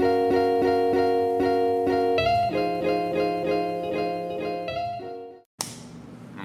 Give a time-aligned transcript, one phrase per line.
[0.00, 0.06] No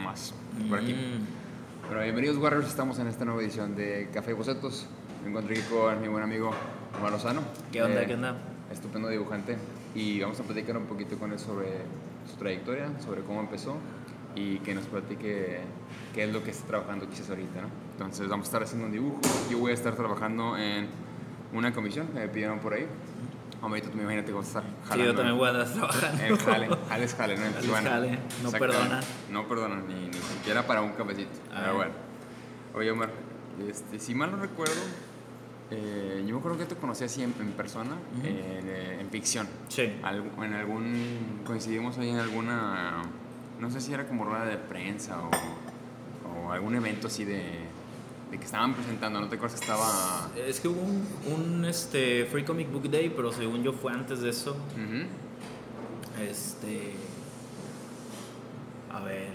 [0.04, 0.34] más,
[0.70, 0.94] por aquí.
[0.94, 1.88] Mm.
[1.88, 4.86] Bueno, bienvenidos Warriors, estamos en esta nueva edición de Café y Bocetos.
[5.24, 6.52] Me encuentro aquí con mi buen amigo
[7.00, 7.42] Omar Lozano.
[7.72, 8.04] ¿Qué onda?
[8.04, 8.36] Eh, ¿Qué onda?
[8.72, 9.58] Estupendo dibujante.
[9.96, 11.70] Y vamos a platicar un poquito con él sobre
[12.30, 13.78] su trayectoria, sobre cómo empezó
[14.36, 15.62] y que nos platique
[16.14, 17.68] qué es lo que está trabajando quizás ahorita, ¿no?
[17.94, 19.20] Entonces vamos a estar haciendo un dibujo.
[19.50, 20.88] Yo voy a estar trabajando en
[21.52, 22.86] una comisión que me pidieron por ahí.
[23.62, 25.06] Ahorita tú me imagínate cómo estar Sí, jalando.
[25.12, 26.24] yo también voy a estar trabajando.
[26.24, 27.44] El jale, jale es jale, ¿no?
[27.44, 27.90] Jale Tijuana.
[27.90, 29.04] jale, no perdonan.
[29.30, 31.32] No perdonan, ni, ni siquiera para un cafecito.
[31.52, 31.60] Ah.
[31.62, 31.92] Pero bueno.
[32.76, 33.10] Oye, Omar,
[33.68, 34.74] este, si mal no recuerdo,
[35.72, 38.26] eh, yo me acuerdo que te conocí así en, en persona, Ujú.
[38.28, 38.34] en,
[38.70, 39.48] eh, en ficción.
[39.68, 39.94] Sí.
[40.04, 41.42] Algu- en algún.
[41.46, 43.02] Coincidimos ahí en alguna.
[43.60, 45.30] No sé si era como rueda de prensa o,
[46.48, 47.44] o algún evento así de,
[48.32, 49.20] de que estaban presentando.
[49.20, 50.30] ¿No te acuerdas que estaba.?
[50.48, 54.22] Es que hubo un, un, este, Free Comic Book Day, pero según yo fue antes
[54.22, 54.52] de eso.
[54.52, 55.06] Ujú.
[56.22, 56.94] Este.
[58.92, 59.30] A ver.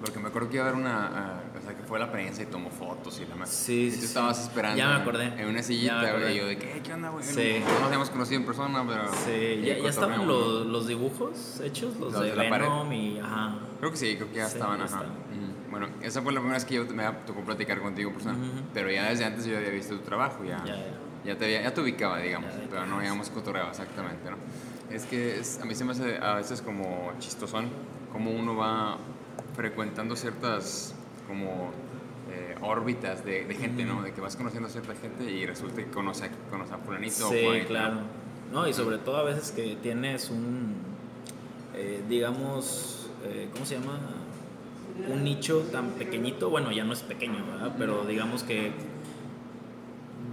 [0.00, 1.06] Porque me acuerdo que iba a haber una.
[1.06, 3.48] ah, o sea, que fue la prensa y tomó fotos y demás.
[3.48, 4.06] Sí, Y sí, tú sí.
[4.08, 4.76] estabas esperando.
[4.76, 5.26] Ya me acordé.
[5.40, 6.34] En una sillita, güey.
[6.34, 7.24] Y yo de que, "Eh, ¿qué onda, güey?
[7.24, 7.60] Sí.
[7.64, 9.08] No nos habíamos conocido en persona, pero.
[9.24, 12.64] Sí, y ya, ya estaban los, los dibujos hechos, los, Los de, de la pared.
[12.66, 13.18] Venom y.
[13.18, 13.54] Ajá.
[13.78, 14.94] Creo que sí, creo que ya Sí, estaban, ya ajá.
[14.94, 15.10] estaban.
[15.12, 15.53] Ujú.
[15.74, 18.38] Bueno, esa fue la primera vez que yo me tocó platicar contigo en persona.
[18.38, 18.62] Ujú.
[18.72, 20.62] Pero ya desde antes yo había visto tu trabajo, ya.
[20.64, 20.84] Ya, ya.
[21.24, 24.36] Ya te, había- ya te ubicaba, digamos, Ya, pero no habíamos cotorreado exactamente, ¿no?
[24.94, 27.70] Es que es- a mí se me hace a veces como chistosón,
[28.12, 28.98] como uno va
[29.56, 30.94] frecuentando ciertas
[31.26, 31.72] como
[32.30, 33.94] eh, órbitas de, de gente, ¿no?
[33.96, 34.02] Ujú.
[34.04, 37.26] De que vas conociendo a cierta gente y resulta que conoce a, conoce a fulanito
[37.28, 37.68] o Sí, fulanito, ¿no?
[37.68, 37.96] claro.
[38.52, 40.72] No, y sobre todo a veces que tienes un,
[41.74, 43.98] eh, digamos, eh, ¿cómo se llama?
[45.12, 47.74] Un nicho tan pequeñito, bueno, ya no es pequeño, ¿verdad?
[47.78, 48.72] Pero digamos que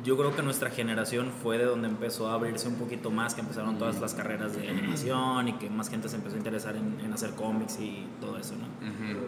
[0.03, 3.41] yo creo que nuestra generación fue de donde empezó a abrirse un poquito más, que
[3.41, 6.99] empezaron todas las carreras de animación y que más gente se empezó a interesar en,
[7.03, 8.65] en hacer cómics y todo eso, ¿no?
[8.87, 9.25] Ujú.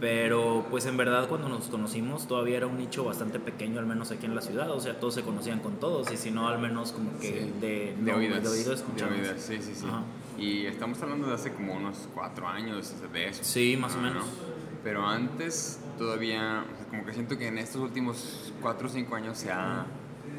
[0.00, 4.10] Pero pues en verdad cuando nos conocimos todavía era un nicho bastante pequeño, al menos
[4.10, 4.68] aquí en la ciudad.
[4.72, 7.52] O sea, todos se conocían con todos y si no, al menos como que Sí.
[7.60, 8.42] de, De no, oídas.
[8.42, 9.86] de oído De oídas, sí, sí, sí.
[9.86, 10.02] Ajá.
[10.38, 13.44] Y estamos hablando de hace como unos cuatro años de eso.
[13.44, 14.26] Sí, más o Ah, menos.
[14.26, 14.61] ¿no?
[14.82, 19.14] Pero antes todavía, o sea, como que siento que en estos últimos cuatro o cinco
[19.14, 19.86] años se ha,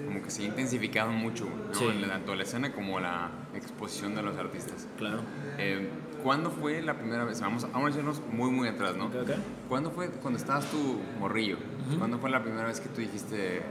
[0.05, 1.73] como que se ha intensificado mucho, ¿no?
[1.73, 1.87] Sí.
[2.07, 4.87] Tanto la escena como la exposición de los artistas.
[4.97, 5.21] Claro.
[5.57, 5.89] Eh,
[6.23, 7.41] ¿Cuándo fue la primera vez?
[7.41, 9.07] Vamos, vamos a irnos muy, muy atrás, ¿no?
[9.07, 9.31] Ok, ok.
[9.67, 11.57] ¿Cuándo fue cuando estabas tú morrillo?
[11.87, 11.99] Ujú.
[11.99, 13.61] ¿Cuándo fue la primera vez que tú dijiste,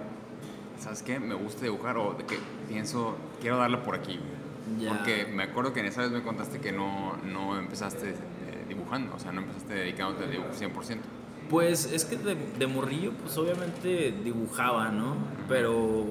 [0.79, 1.19] ¿sabes qué?
[1.19, 4.19] Me gusta dibujar o de que pienso, quiero darla por aquí?
[4.19, 4.85] güey"?
[4.85, 4.97] Ya.
[4.97, 8.15] Porque me acuerdo que en esa vez me contaste que no, no empezaste
[8.69, 10.99] dibujando, o sea, no empezaste dedicándote al dibujo 100%.
[11.51, 15.17] Pues es que de, de morrillo, pues obviamente dibujaba, ¿no?
[15.49, 16.07] Pero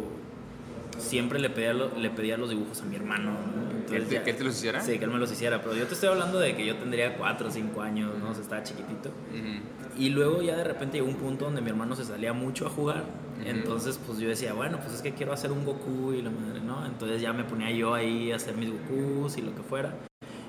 [0.97, 3.85] siempre le pedía, le pedía los dibujos a mi hermano, ¿no?
[3.89, 4.81] ¿Que él te- que él te los hiciera?
[4.81, 5.61] Sí, que él me los hiciera.
[5.61, 8.29] Pero yo te estoy hablando de que yo tendría 4 o 5 años, ¿no?
[8.29, 9.09] O sea, estaba chiquitito.
[9.09, 9.97] Ujú.
[10.01, 12.69] Y luego ya de repente llegó un punto donde mi hermano se salía mucho a
[12.69, 13.03] jugar.
[13.43, 16.61] Entonces pues yo decía, bueno, pues es que quiero hacer un Goku y la madre,
[16.61, 16.85] ¿no?
[16.85, 19.95] Entonces ya me ponía yo ahí a hacer mis Gokus y lo que fuera.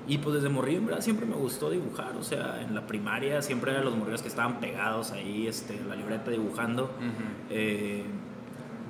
[0.07, 2.15] Y pues desde morrillo en verdad siempre me gustó dibujar.
[2.19, 5.87] O sea, en la primaria siempre eran los morrillos que estaban pegados ahí, este, en
[5.89, 6.91] la libreta dibujando.
[7.49, 8.03] Eh,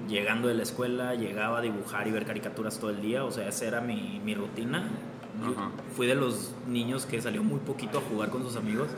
[0.09, 3.23] llegando de la escuela, llegaba a dibujar y ver caricaturas todo el día.
[3.25, 4.87] O sea, esa era mi, mi rutina.
[5.95, 8.89] Fui de los niños que salió muy poquito a jugar con sus amigos.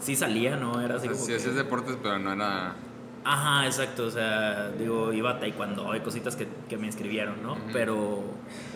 [0.00, 0.80] Sí salía, ¿no?
[0.80, 2.74] Era así O sea, como sí que- hacías deportes, pero no era...
[3.24, 7.56] Ajá, exacto, o sea, digo, iba a taekwondo, hay cositas que, que me inscribieron, ¿no?
[7.72, 8.22] Pero,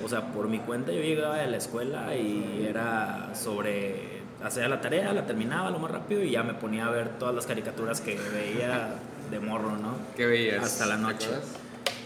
[0.02, 4.80] o sea, por mi cuenta yo llegaba de la escuela y era sobre hacer la
[4.80, 8.00] tarea, la terminaba lo más rápido y ya me ponía a ver todas las caricaturas
[8.00, 8.94] que veía
[9.30, 9.96] de morro, ¿no?
[10.16, 10.64] ¿Qué veías?
[10.64, 11.28] Hasta la ¿Te noche.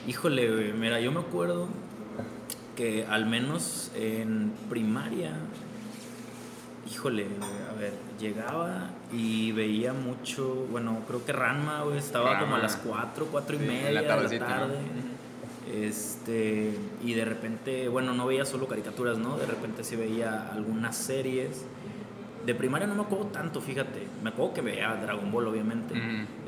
[0.08, 1.68] Híjole, mira, yo me acuerdo
[2.76, 5.32] que al menos en primaria,
[6.92, 7.26] híjole,
[7.70, 12.76] a ver, llegaba y veía mucho, bueno, creo que Ranma, güey, estaba como a las
[12.76, 14.78] 4, 4 y Sí, media la de la tarde.
[15.72, 19.38] Este, y de repente, bueno, no veía solo caricaturas, ¿no?
[19.38, 21.64] De repente sí veía algunas series.
[22.44, 24.06] De primaria no me acuerdo tanto, fíjate.
[24.22, 25.94] Me acuerdo que veía Dragon Ball, obviamente.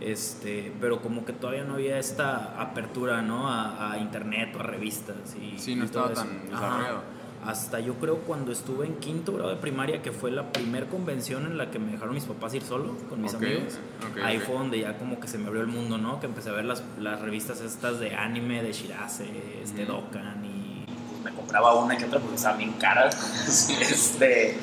[0.00, 3.48] Este, pero como que todavía no había esta apertura, ¿no?
[3.48, 6.66] A, a internet o a revistas y Sí, no y estaba tan Ajá.
[6.66, 7.02] desarrollado.
[7.46, 11.44] Hasta yo creo cuando estuve en quinto grado de primaria, que fue la primer convención
[11.44, 13.78] en la que me dejaron mis papás ir solo con mis amigos.
[14.22, 16.20] Ahí fue donde ya como que se me abrió el mundo, ¿no?
[16.20, 19.26] Que empecé a ver las, las revistas estas de anime, de Shirase,
[19.62, 19.92] este, Ujú.
[19.92, 20.86] Dokkan y...
[21.22, 23.68] me compraba una que otra porque estaban bien caras.
[23.80, 24.56] este,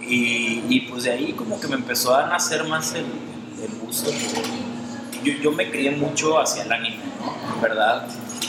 [0.00, 3.06] y, y pues de ahí como que me empezó a nacer más el,
[3.62, 4.10] el gusto.
[5.22, 7.60] Yo, yo me crié mucho hacia el anime, ¿no?
[7.62, 8.08] ¿Verdad?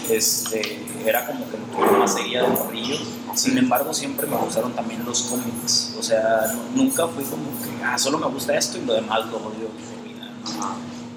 [0.09, 2.97] Este, era como que lo que más seguía de morrillo.
[3.35, 5.95] Sin embargo, siempre me gustaron también los cómics.
[6.00, 9.25] O sea, nu- nunca fui como que, ah, solo me gusta esto y lo demás
[9.27, 9.69] lo odio.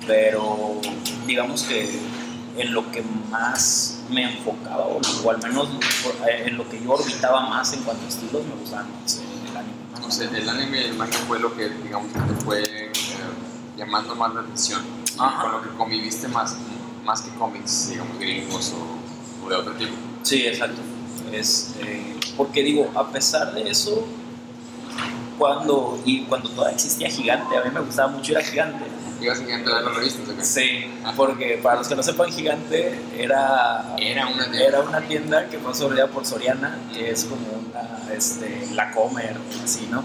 [0.06, 0.80] Pero
[1.26, 1.98] digamos que
[2.56, 5.68] en lo que más me enfocaba, o, o al menos
[6.28, 9.18] en lo que yo orbitaba más en cuanto a estilos, me gustaba más
[9.50, 9.74] el anime.
[10.00, 12.92] No sé, el anime y el manga fue lo que, digamos, que te fue eh,
[13.76, 14.80] llamando más la atención.
[15.18, 15.42] Ajá.
[15.42, 16.54] Con lo que conviviste más,
[17.06, 19.94] más que cómics, digamos, gringos o, o de otro tipo.
[20.22, 20.82] Sí, exacto.
[21.32, 24.06] Este, porque digo, a pesar de eso,
[25.38, 28.84] cuando, y cuando todavía existía Gigante, a mí me gustaba mucho ir a Gigante.
[29.20, 30.44] ¿Ibas a ver las revistas o qué?
[30.44, 34.64] Sí, porque para los que no sepan, Gigante era, Era una de...
[34.66, 39.36] era una tienda que fue absorbida por Soriana, que es como una, este, la Comer,
[39.64, 40.04] así, ¿no?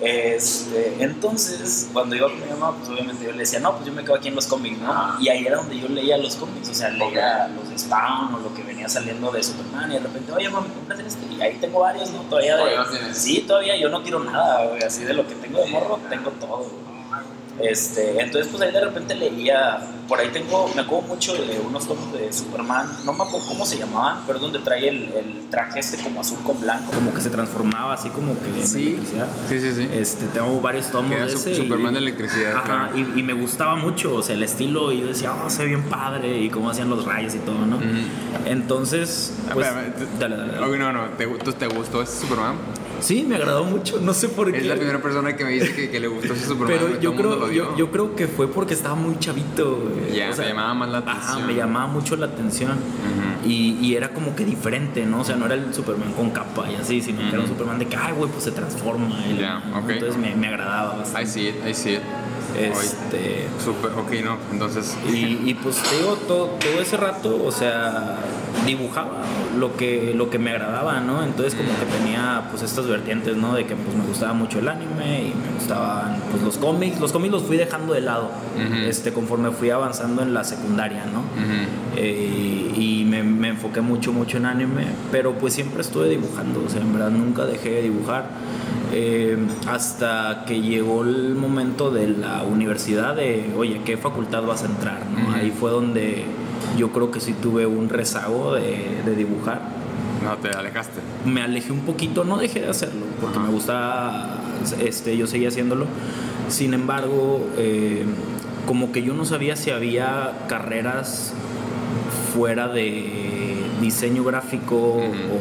[0.00, 3.92] Este, entonces, cuando iba con mi mamá, pues obviamente yo le decía, no, pues yo
[3.92, 5.20] me quedo aquí en los cómics, ¿no?
[5.20, 8.38] Y ahí era donde yo leía los cómics, o sea, leía los de Spawn o
[8.38, 11.26] lo que venía saliendo de Superman y de repente, oye, mami, cómprate este.
[11.34, 12.22] Y ahí tengo varios, ¿no?
[12.22, 13.14] Todavía de-.
[13.14, 16.30] Sí, todavía yo no tiro nada, güey, así de lo que tengo de morro, tengo
[16.32, 16.56] todo.
[16.58, 16.89] güey.
[17.62, 21.86] Este, entonces, pues ahí de repente leía, por ahí tengo, me acuerdo mucho de unos
[21.86, 25.48] tomos de Superman, no me acuerdo cómo se llamaban, pero es donde trae el, el
[25.50, 26.90] traje este como azul con blanco.
[26.92, 28.86] Como que se transformaba así como que en Sí.
[28.88, 29.26] electricidad.
[29.48, 29.88] Sí, sí, sí.
[29.92, 31.52] Este, tengo varios tomos de ese.
[31.52, 32.98] y- Superman de electricidad, Ajá, claro.
[32.98, 35.68] y, y me gustaba mucho, o sea, el estilo, y yo decía, oh, se ve
[35.68, 37.78] bien padre, y cómo hacían los rayos y todo, ¿no?
[38.46, 42.56] Entonces, pues, Espérame, te- dale, dale, no, no, ¿te, ¿te gustó ese Superman?
[43.00, 44.58] Sí, me agradó mucho, no sé por qué.
[44.58, 46.78] Es la primera persona que me dice que, que le gustó ese Superman.
[46.78, 49.78] Pero yo creo, yo, yo creo que fue porque estaba muy chavito.
[50.14, 51.46] Ya, me llamaba más la Ajá, atención.
[51.46, 52.72] me llamaba mucho la atención.
[52.72, 53.48] Ujú.
[53.48, 55.20] y, y era como que diferente, ¿no?
[55.20, 57.48] O sea, no era el Superman con capa y así, sino que era un.
[57.48, 59.16] Superman de que, ay, güey, pues se transforma.
[59.38, 59.78] Ya, ¿no?
[59.80, 59.90] ok.
[59.90, 61.26] Entonces me, me agradaba I bastante.
[61.30, 62.02] see it, I see it.
[62.58, 63.46] Este.
[63.64, 64.96] Super, ok, no, entonces.
[65.08, 68.16] Y, y pues te digo, todo, todo ese rato, o sea,
[68.66, 69.22] dibujaba
[69.58, 71.22] lo que, lo que me agradaba, ¿no?
[71.22, 73.54] Entonces como que tenía pues estas vertientes, ¿no?
[73.54, 77.00] De que pues me gustaba mucho el anime y me gustaban pues los cómics.
[77.00, 78.74] Los cómics los fui dejando de lado, Ujú.
[78.86, 81.22] este, conforme fui avanzando en la secundaria, ¿no?
[81.96, 86.68] Eh, y me, me enfoqué mucho, mucho en anime, pero pues siempre estuve dibujando, o
[86.68, 88.26] sea, en verdad nunca dejé de dibujar.
[88.92, 89.38] Eh,
[89.68, 94.98] hasta que llegó el momento de la universidad de, oye, ¿qué facultad vas a entrar?
[95.16, 95.32] ¿no?
[95.32, 96.24] Ahí fue donde
[96.76, 99.60] yo creo que sí tuve un rezago de, de dibujar.
[100.22, 101.00] No, te alejaste.
[101.24, 104.36] Me alejé un poquito, no dejé de hacerlo, porque me gusta,
[104.80, 105.86] este, yo seguía haciéndolo.
[106.48, 108.04] Sin embargo, eh,
[108.66, 111.32] como que yo no sabía si había carreras
[112.34, 113.39] fuera de
[113.80, 114.76] diseño gráfico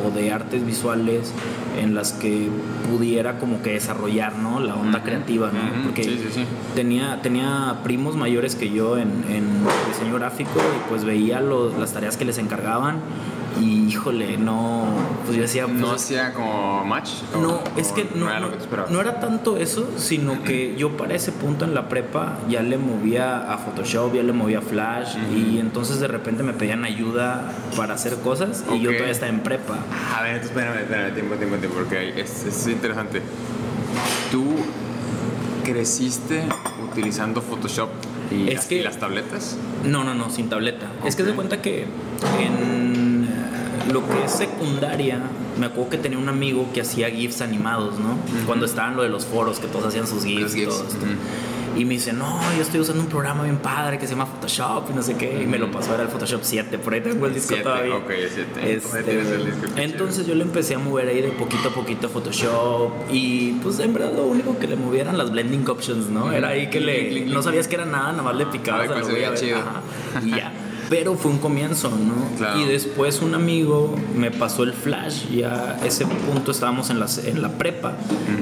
[0.06, 1.34] o de artes visuales
[1.80, 2.48] en las que
[2.90, 4.60] pudiera como que desarrollar ¿no?
[4.60, 5.84] la onda creativa, ¿no?
[5.84, 6.46] Porque Sí, sí, sí.
[6.76, 9.46] Tenía, tenía primos mayores que yo en, en
[9.92, 12.98] diseño gráfico y pues veía los- las tareas que les encargaban
[13.60, 14.86] y híjole, no,
[15.26, 17.10] pues yo decía, pues, ¿No hacía como match?
[17.36, 18.92] ¿O- no, es que no, era lo no- que esperabas?
[18.92, 22.78] no era tanto eso, sino que yo para ese punto en la prepa ya le
[22.78, 27.52] movía a Photoshop, ya le movía a Flash y entonces de repente me pedían ayuda
[27.76, 29.78] para hacer cosas y yo todavía estaba en prepa.
[30.18, 33.22] A ver, entonces, espérame, espérame, tiempo, tiempo, tiempo, porque es, es interesante.
[34.32, 34.46] Tú
[35.64, 36.44] creciste
[36.92, 37.90] utilizando Photoshop
[38.32, 39.58] y, Es las, que- y las tabletas.
[39.84, 40.88] No, no, no, sin tableta.
[41.06, 41.86] Es que se cuenta que
[42.40, 42.99] en
[43.92, 45.20] lo que es secundaria,
[45.60, 48.18] me acuerdo que tenía un amigo que hacía GIFs animados, ¿no?
[48.46, 50.98] Cuando estaban lo de los foros, que todos hacían sus GIFs y GIFs, todo esto.
[50.98, 51.16] ujú.
[51.78, 54.90] Y me dice, no, yo estoy usando un programa bien padre que se llama Photoshop
[54.90, 55.44] y no sé qué.
[55.44, 57.96] Y me lo pasó, era el Photoshop 7, por ahí tengo el disco Siete, todavía.
[57.96, 58.74] ok, siete.
[58.76, 61.72] Este, Ahí tienes el disco, entonces yo le empecé a mover ahí de poquito a
[61.74, 65.70] poquito a Photoshop y pues en verdad lo único que le movía eran las blending
[65.70, 66.34] options, ¿no?
[66.34, 68.98] Era ahí que le, no sabías que era nada, nada más le picabas A ver
[68.98, 69.60] a lo se veía chido.
[69.60, 69.82] ajá,
[70.26, 70.49] y ya.
[70.90, 72.36] Pero fue un comienzo, ¿no?
[72.38, 72.60] Claro.
[72.62, 77.06] Y después un amigo me pasó el flash, ya a ese punto estábamos en la,
[77.26, 77.94] en la prepa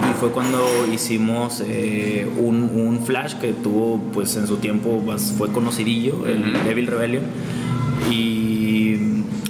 [0.09, 5.33] y fue cuando hicimos eh, un, un flash que tuvo pues en su tiempo bas-
[5.37, 6.63] fue conocidillo, el Ujú.
[6.65, 7.23] Devil Rebellion.
[8.09, 8.95] Y,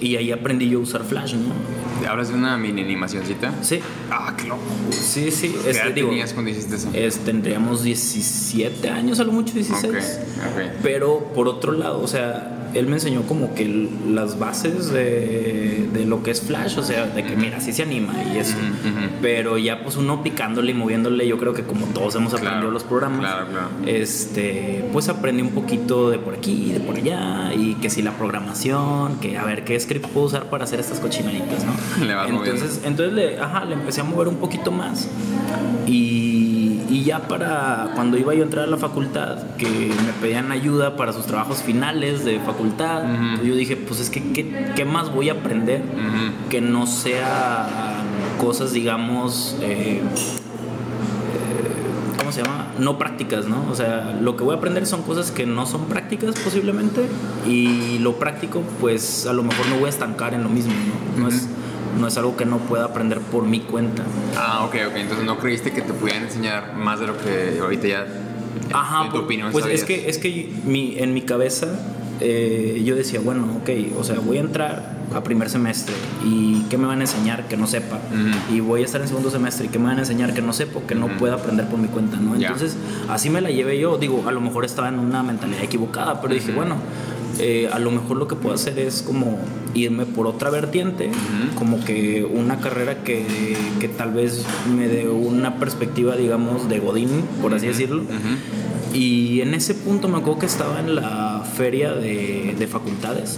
[0.01, 2.07] y ahí aprendí yo a usar flash, ¿no?
[2.09, 3.53] ¿Hablas de una mini animacioncita?
[3.61, 4.61] Sí, Ah, loco.
[4.91, 5.49] sí, sí.
[5.63, 6.89] ¿Qué Este, edad digo, tenías cuando hiciste eso?
[6.93, 9.85] es- tendríamos 17 años, a lo mucho 16.
[9.93, 9.97] Ok,
[10.53, 10.71] ok.
[10.83, 16.05] Pero por otro lado, o sea, él me enseñó como que las bases de, de
[16.05, 18.55] lo que es Flash, o sea, de que mira, sí se anima y eso.
[19.21, 22.71] Pero ya pues uno picándole y moviéndole, yo creo que como todos hemos Claro, aprendido
[22.71, 23.67] los programas, claro, claro.
[23.85, 28.11] este, pues aprendí un poquito de por aquí, de por allá, y que si la
[28.11, 31.73] programación, que a ver qué script puedo usar para hacer estas cochinaditas, ¿no?
[32.05, 32.55] Le vas moviendo.
[32.55, 35.07] entonces, entonces le, ajá, le empecé a mover un poquito más
[35.87, 36.26] y,
[36.97, 40.95] Y ya para cuando iba yo a entrar a la facultad, que me pedían ayuda
[40.95, 43.03] para sus trabajos finales de facultad,
[43.43, 45.83] yo dije, pues es que, ¿qué, qué más voy a aprender
[46.49, 48.01] que no sea
[48.41, 50.01] cosas, digamos, eh,
[52.17, 52.65] ¿cómo se llama?
[52.79, 53.63] No prácticas, ¿no?
[53.69, 57.05] O sea, lo que voy a aprender son cosas que no son prácticas posiblemente
[57.45, 60.73] y lo práctico, pues a lo mejor no voy a estancar en lo mismo,
[61.15, 61.21] ¿no?
[61.21, 61.47] No, es,
[61.99, 64.03] no es algo que no pueda aprender por mi cuenta.
[64.35, 64.95] Ah, ok, ok.
[64.97, 68.07] Entonces no creíste que te pudieran enseñar más de lo que ahorita ya...
[68.73, 71.67] Ajá, en tu opinión pues es que, es que mi, en mi cabeza
[72.19, 76.77] eh, yo decía, bueno, ok, o sea, voy a entrar a primer semestre y ¿qué
[76.77, 77.95] me van a enseñar que no sepa?
[77.97, 78.55] Ujú.
[78.55, 80.51] Y voy a estar en segundo semestre y ¿qué me van a enseñar que no
[80.53, 81.15] sepa que no Ujú.
[81.15, 82.35] pueda aprender por mi cuenta, ¿no?
[82.35, 82.75] Entonces,
[83.07, 86.33] así me la llevé yo, digo, a lo mejor estaba en una mentalidad equivocada, pero
[86.33, 86.57] dije, Ujú.
[86.57, 86.75] bueno,
[87.39, 89.37] eh, a lo mejor lo que puedo hacer es como
[89.73, 91.11] irme por otra vertiente,
[91.55, 93.25] como que una carrera que,
[93.79, 98.03] que tal vez me dé una perspectiva, digamos, de Godín, por así decirlo.
[98.93, 103.37] Y en ese punto me acuerdo que estaba en la feria de, de facultades.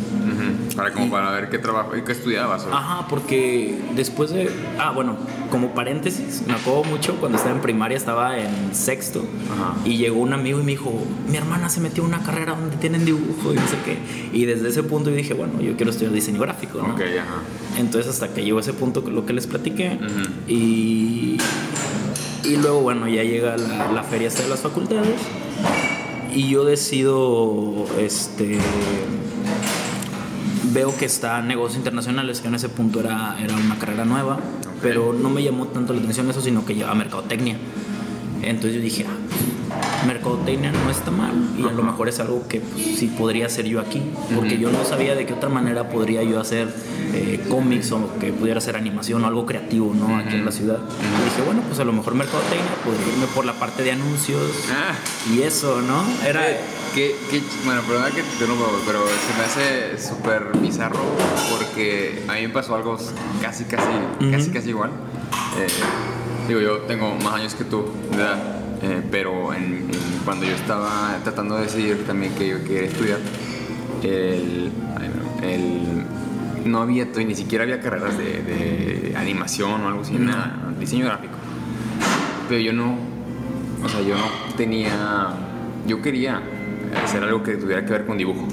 [0.76, 2.66] Para como para ver qué trabajo y qué estudiabas.
[2.66, 2.74] ¿o?
[2.74, 4.50] Ajá, porque después de...
[4.78, 5.18] Ah, bueno,
[5.52, 9.26] como paréntesis, me acuerdo mucho cuando estaba en primaria, estaba en sexto.
[9.84, 10.94] Y llegó un amigo y me dijo,
[11.30, 13.89] mi hermana se metió en una carrera donde tienen dibujo y no sé qué.
[14.34, 16.94] Y desde ese punto yo dije, bueno, yo quiero estudiar diseño gráfico, ¿no?
[16.96, 17.42] Ajá.
[17.78, 20.30] Entonces hasta que llegó ese punto, lo que les platiqué, Ujú.
[20.52, 21.38] y,
[22.44, 25.16] y luego, bueno, ya llega la, la feria esta de las facultades
[26.34, 28.58] y yo decido, este,
[30.72, 34.40] veo que está negocios internacionales, que en ese punto era, era una carrera nueva,
[34.82, 37.58] pero no me llamó tanto la atención eso, sino que llevaba mercadotecnia.
[38.42, 39.14] Entonces yo dije, ah,
[40.08, 43.66] mercadotecnia no está mal y a lo mejor es algo que pues, sí podría hacer
[43.66, 44.02] yo aquí,
[44.36, 46.68] porque yo no sabía de qué otra manera podría yo hacer
[47.14, 50.18] eh, cómics o que pudiera hacer animación o algo creativo, ¿no?
[50.18, 50.78] Aquí en la ciudad.
[50.78, 54.42] Y dije, bueno, pues a lo mejor mercadotecnia podría irme por la parte de anuncios
[54.72, 54.94] Ah,
[55.34, 56.04] y eso, ¿no?
[56.28, 56.50] Era...
[56.50, 56.58] Eh,
[56.94, 58.46] que, que- bueno, perdona que te
[58.86, 61.00] pero se me hace súper bizarro
[61.52, 62.98] porque a mí me pasó algo
[63.42, 63.86] casi, casi,
[64.32, 64.90] casi, casi igual.
[65.60, 65.68] Eh,
[66.48, 70.54] digo, yo tengo más años que tú, de edad, eh, pero en- en- cuando yo
[70.54, 73.20] estaba tratando de decidir también que yo quería estudiar,
[74.04, 80.14] el, no, el- no había, ni siquiera había carreras de, de animación o algo así,
[80.14, 80.32] No.
[80.32, 81.34] nada, diseño gráfico.
[82.48, 82.98] Pero yo no,
[83.84, 84.26] o sea, yo no
[84.58, 85.30] tenía,
[85.88, 86.42] yo quería
[87.04, 88.48] hacer algo que tuviera que ver con dibujo.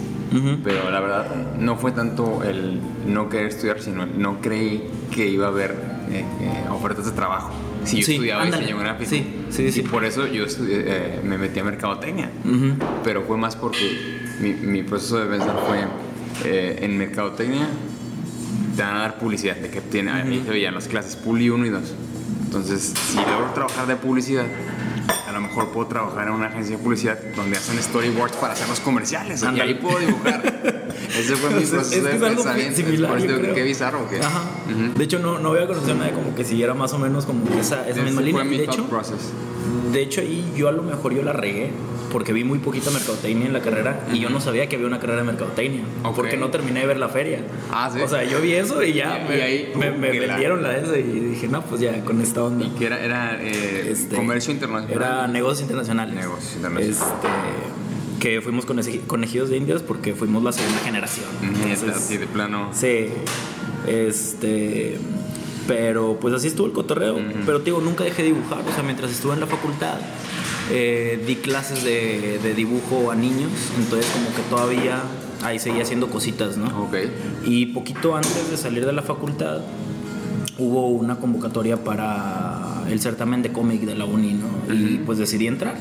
[0.65, 1.27] Pero la verdad
[1.59, 5.71] no fue tanto el no querer estudiar, sino el no creí que iba a haber
[6.11, 7.53] eh, eh, ofertas de trabajo.
[7.87, 8.63] Si yo Sí, estudiaba ándale.
[8.65, 9.11] diseño gráfico.
[9.11, 9.83] Sí, sí, y sí.
[9.83, 12.31] por eso yo estudié, eh, me metí a mercadotecnia.
[12.45, 12.75] Ujú.
[13.05, 15.85] Pero fue más porque mi, mi proceso de pensar fue
[16.45, 17.67] eh, en mercadotecnia
[18.77, 21.65] te van a dar publicidad, de que tiene, ahí se veían las clases Puli 1
[21.65, 21.95] y 2.
[22.45, 24.45] Entonces, si logro trabajar de publicidad,
[25.27, 28.69] a lo mejor puedo trabajar en una agencia de publicidad donde hacen storyboards para hacer
[28.69, 29.43] los comerciales.
[29.55, 30.43] Y ahí puedo dibujar.
[31.09, 32.77] Ese fue mi Es- proceso es que de es algo pensamiento.
[32.77, 34.19] similar, que qué bizarro que.
[34.21, 34.43] Ajá.
[34.71, 34.99] Ujú.
[34.99, 37.45] De hecho, no, no había conocido a nadie como que siguiera más o menos como
[37.49, 38.45] que esa, esa misma línea.
[38.45, 39.33] mi de, hecho, process.
[39.93, 41.71] de hecho, ahí yo a lo mejor yo la regué
[42.13, 45.01] porque vi muy poquita mercadotecnia en la carrera y yo no sabía que había una
[45.01, 46.15] carrera de mercadotecnia Ok.
[46.17, 47.41] porque no terminé de ver la feria.
[47.71, 48.01] Ah, ¿sí?
[48.01, 50.63] O sea, yo vi eso y ya Y- me, y ahí, me- me que vendieron
[50.63, 52.65] la eso y dije, no, pues ya con esta onda.
[52.65, 54.97] Y que era, era eh, Este, comercio internacional.
[54.97, 56.15] Era negocios internacionales.
[56.15, 56.97] Negocios internacionales.
[56.97, 57.29] Este,
[58.21, 61.27] que fuimos con conejillos de indias porque fuimos la segunda generación.
[61.43, 62.71] Entonces, así de plano.
[62.73, 63.09] Sí,
[63.87, 64.99] este,
[65.67, 67.19] pero pues así estuvo el cotorreo.
[67.45, 69.99] Pero te digo, nunca dejé de dibujar, o sea, mientras estuve en la facultad
[70.71, 75.03] eh, di clases de, de dibujo a niños, entonces como que todavía
[75.43, 76.67] ahí seguía haciendo cositas, ¿no?
[76.85, 76.97] Ok.
[77.45, 79.61] Y poquito antes de salir de la facultad
[80.59, 84.75] hubo una convocatoria para el certamen de cómic de la uni, ¿no?
[84.75, 85.77] Y pues decidí entrar.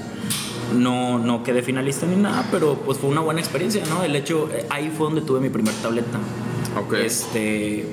[0.73, 4.03] No, no quedé finalista ni nada, pero pues fue una buena experiencia, ¿no?
[4.03, 6.17] El hecho, eh, ahí fue donde tuve mi primer tableta.
[6.79, 6.93] Ok.
[6.95, 7.85] Este,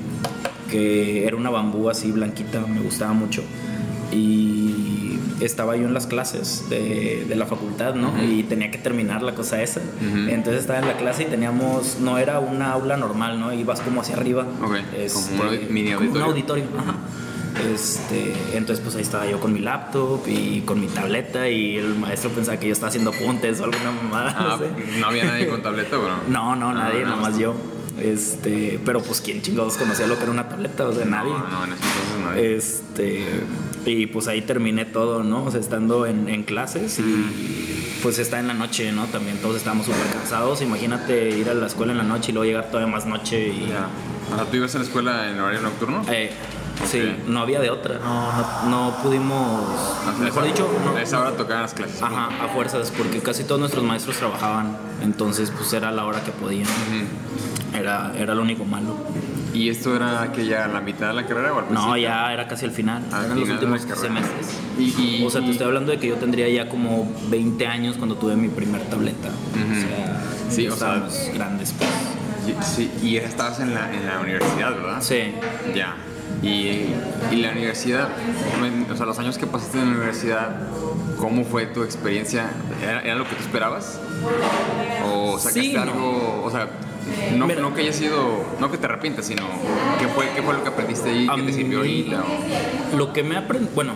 [0.70, 3.42] que era una bambú así blanquita, me gustaba mucho.
[4.10, 8.12] Y estaba yo en las clases de, de la facultad, ¿no?
[8.22, 9.80] Y tenía que terminar la cosa esa.
[10.28, 13.52] Entonces estaba en la clase y teníamos, no era una aula normal, ¿no?
[13.52, 14.46] Ibas como hacia arriba.
[14.62, 14.76] Ok,
[15.12, 16.24] como un audi- mini como un auditorio.
[16.24, 16.94] auditorio, ajá.
[17.74, 21.94] Este, entonces pues ahí estaba yo con mi laptop y con mi tableta y el
[21.94, 24.98] maestro pensaba que yo estaba haciendo apuntes o alguna mamada, Ah, no sé.
[25.00, 26.16] no había nadie con tableta, bueno.
[26.28, 27.54] No, no, nadie, nada nada más yo.
[28.00, 31.30] Este, pero pues quién chingados conocía lo que era una tableta, o sea, nadie.
[31.30, 32.56] No, no, en ese entonces nadie.
[32.56, 33.26] Este,
[33.86, 35.44] y pues ahí terminé todo, ¿no?
[35.44, 39.04] O sea, estando en, en clases y pues está en la noche, ¿no?
[39.06, 40.62] También todos estábamos súper cansados.
[40.62, 43.68] Imagínate ir a la escuela en la noche y luego llegar todavía más noche y
[43.68, 43.88] Ya.
[44.50, 46.02] ¿tú ibas a la escuela en horario nocturno?
[46.10, 46.30] Eh,
[46.84, 47.98] Sí, no había de otra.
[47.98, 48.32] No,
[48.68, 49.38] no, no pudimos.
[49.38, 50.98] O sea, mejor esa- dicho, no.
[50.98, 52.02] Esa hora tocaban las clases.
[52.02, 54.76] Ajá, a fuerzas, porque casi todos nuestros maestros trabajaban.
[55.02, 56.66] Entonces, pues era la hora que podían.
[57.74, 58.96] Era, era lo único malo.
[59.54, 62.48] ¿Y esto era que ya la mitad de la carrera o al No, ya era
[62.48, 63.02] casi el final.
[63.12, 64.46] Al eran los final últimos semestres.
[64.78, 64.82] Y,
[65.20, 68.14] y- O sea, te estoy hablando de que yo tendría ya como 20 años cuando
[68.16, 69.28] tuve mi primer tableta.
[69.28, 69.72] Ujú.
[69.72, 71.02] O sea, Sí, o sea-
[71.34, 71.72] grandes.
[71.78, 72.66] Pues.
[72.66, 74.98] sí, y estabas en la, en la universidad, ¿verdad?
[75.00, 75.32] Sí.
[75.74, 75.94] Ya.
[76.42, 76.86] Y,
[77.30, 78.08] y la universidad,
[78.90, 80.56] o sea, los años que pasaste en la universidad,
[81.18, 82.50] ¿cómo fue tu experiencia?
[82.82, 84.00] ¿Era, era lo que tú esperabas?
[85.04, 85.82] ¿O sacaste Sí, no.
[85.82, 86.42] algo?
[86.44, 86.68] O sea,
[87.36, 87.60] no, Mira.
[87.60, 89.42] no que haya sido, no que te arrepientas, sino
[90.00, 92.22] ¿qué fue, qué fue lo que aprendiste ahí A que te sirvió ahorita?
[92.22, 93.94] o- Lo que me aprendí, bueno,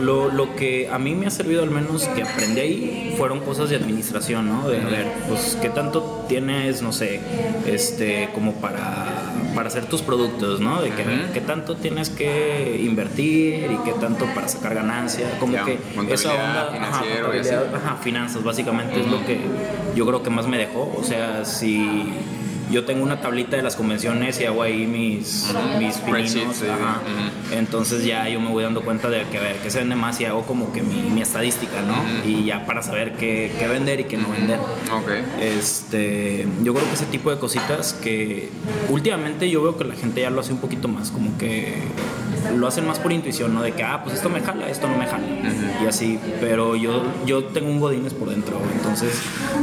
[0.00, 3.70] lo, lo que a mí me ha servido al menos que aprendí ahí fueron cosas
[3.70, 4.68] de administración, ¿no?
[4.68, 7.20] De a ver, pues qué tanto tienes, no sé,
[7.66, 10.80] este, como para, para hacer tus productos, ¿no?
[10.82, 15.54] De que ver, qué tanto tienes que invertir y qué tanto para sacar ganancia, como
[15.54, 15.78] Ya, que
[16.12, 17.02] esa onda, ajá,
[17.74, 19.38] ajá, finanzas básicamente es lo que
[19.94, 22.12] yo creo que más me dejó, o sea, si
[22.70, 27.00] yo tengo una tablita de las convenciones y hago ahí mis, mis pininos, sí, ajá.
[27.52, 30.20] Entonces ya yo me voy dando cuenta de que a ver qué se vende más
[30.20, 31.96] y hago como que mi, mi estadística, ¿no?
[32.28, 34.58] Y ya para saber qué, qué vender y qué no vender.
[34.58, 35.10] Ok.
[35.40, 38.50] Este, yo creo que ese tipo de cositas que
[38.88, 41.82] últimamente yo veo que la gente ya lo hace un poquito más, como que
[42.56, 43.62] lo hacen más por intuición, ¿no?
[43.62, 45.26] De que, ah, pues esto me jala, esto no me jala.
[45.82, 49.20] Y así, pero yo, yo tengo un godines por dentro, entonces,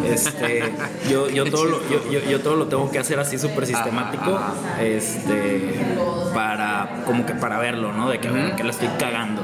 [0.10, 0.64] este,
[1.10, 4.40] yo, yo, todo lo, yo, yo- todo lo tengo que hacer así súper sistemático,
[4.82, 5.74] este,
[6.34, 8.10] para, como que para verlo, ¿no?
[8.10, 9.42] De que, ver, que la estoy cagando.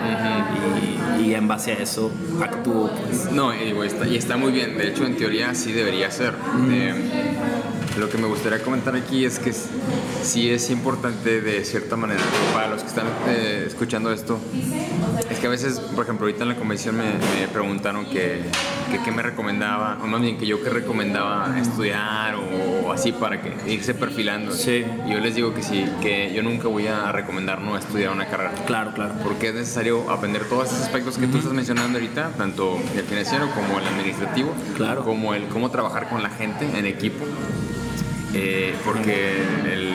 [1.20, 3.32] y, y en base a eso actúo, pues.
[3.32, 4.78] No, y, está, y está muy bien.
[4.78, 6.34] De hecho, en teoría sí debería ser.
[7.98, 12.22] Lo que me gustaría comentar aquí es que sí es importante de cierta manera,
[12.54, 14.40] para los que están eh, escuchando esto,
[15.30, 18.42] es que a veces, por ejemplo, ahorita en la convención me, me preguntaron que,
[18.92, 23.42] que qué me recomendaba, o más bien que yo qué recomendaba estudiar o, así para
[23.42, 24.52] que irse perfilando.
[24.54, 24.86] Sí.
[25.08, 28.28] Y yo les digo que sí, que yo nunca voy a recomendar no estudiar una
[28.28, 29.16] carrera Claro, claro.
[29.24, 33.50] porque es necesario aprender todos esos aspectos que tú estás mencionando ahorita, tanto el financiero
[33.54, 35.04] como el administrativo, Claro.
[35.04, 37.25] como el cómo trabajar con la gente en equipo.
[38.33, 39.94] Eh, porque el-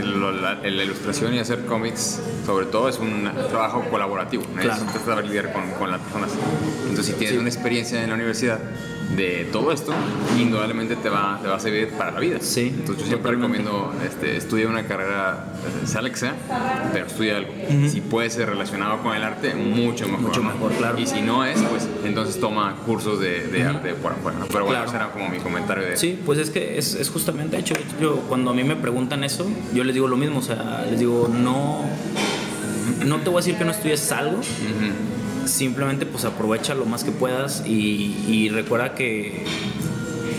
[0.00, 4.42] el- la, la ilustración y hacer cómics, sobre todo, es un trabajo colaborativo.
[4.54, 4.68] Claro.
[4.80, 6.30] Necesitas saber lidiar con, con las personas.
[6.88, 7.38] Entonces, si tienes Sí.
[7.38, 8.58] una experiencia en la universidad
[9.14, 9.92] de todo esto,
[10.38, 12.38] indudablemente te va, te va a servir para la vida.
[12.40, 13.58] Sí, Entonces, yo siempre totalmente.
[13.68, 15.44] recomiendo este, estudia una carrera,
[15.82, 16.34] eh, sea la que sea,
[16.92, 17.52] pero estudia algo.
[17.90, 20.20] Si puede ser relacionado con el arte, mucho mejor.
[20.22, 20.50] Mucho ¿no?
[20.52, 20.98] mejor, claro.
[20.98, 24.38] Y si no es, pues entonces toma cursos de, de arte por afuera.
[24.48, 24.86] Pero bueno, Claro.
[24.88, 27.74] ese era como mi comentario de Sí, pues es que es, es justamente hecho.
[28.00, 30.40] Yo, cuando a mí me preguntan eso, yo les digo lo mismo.
[30.40, 31.84] O sea, les digo, no,
[33.06, 34.40] no te voy a decir que no estudies algo.
[35.46, 39.44] Simplemente pues aprovecha lo más que puedas y, recuerda que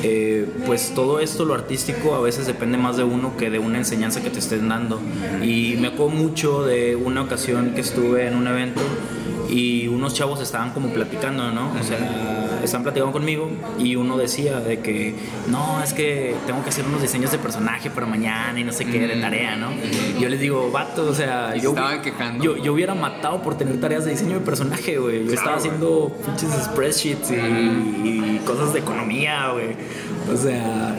[0.03, 3.77] eh, pues todo esto, lo artístico, a veces depende más de uno que de una
[3.77, 5.01] enseñanza que te estén dando.
[5.43, 8.81] Y me acuerdo mucho de una ocasión que estuve en un evento
[9.49, 11.71] y unos chavos estaban como platicando, ¿no?
[11.79, 15.15] O sea, estaban platicando conmigo y uno decía de que,
[15.47, 18.85] no, es que tengo que hacer unos diseños de personaje para mañana y no sé
[18.85, 19.71] qué, de tarea, ¿no?
[19.71, 21.73] Y yo les digo, vato, o sea, yo,
[22.41, 25.25] yo, yo hubiera matado por tener tareas de diseño de personaje, güey.
[25.25, 29.75] Yo estaba haciendo pinches spreadsheets y, y cosas de economía, güey.
[30.31, 30.95] O sea,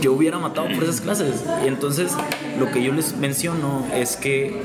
[0.00, 1.44] yo hubiera matado por esas clases.
[1.64, 2.12] Y entonces,
[2.58, 4.62] lo que yo les menciono es que,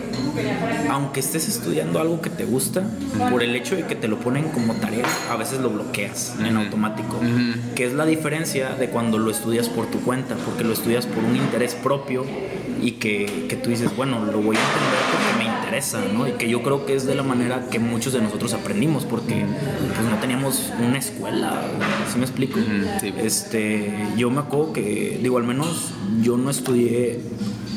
[0.89, 2.84] aunque estés estudiando algo que te gusta,
[3.30, 6.58] por el hecho de que te lo ponen como tarea, a veces lo bloqueas en
[6.58, 7.19] automático.
[7.76, 11.24] Que es la diferencia de cuando lo estudias por tu cuenta, porque lo estudias por
[11.24, 12.26] un interés propio
[12.82, 15.12] y que, que tú dices, bueno, lo voy a entender
[16.27, 19.45] Y que yo creo que es de la manera que muchos de nosotros aprendimos, porque
[19.95, 21.62] pues no teníamos una escuela,
[22.12, 22.59] ¿sí me explico?
[22.99, 23.13] sí.
[23.17, 27.19] Este, yo me acuerdo que, digo, al menos yo no estudié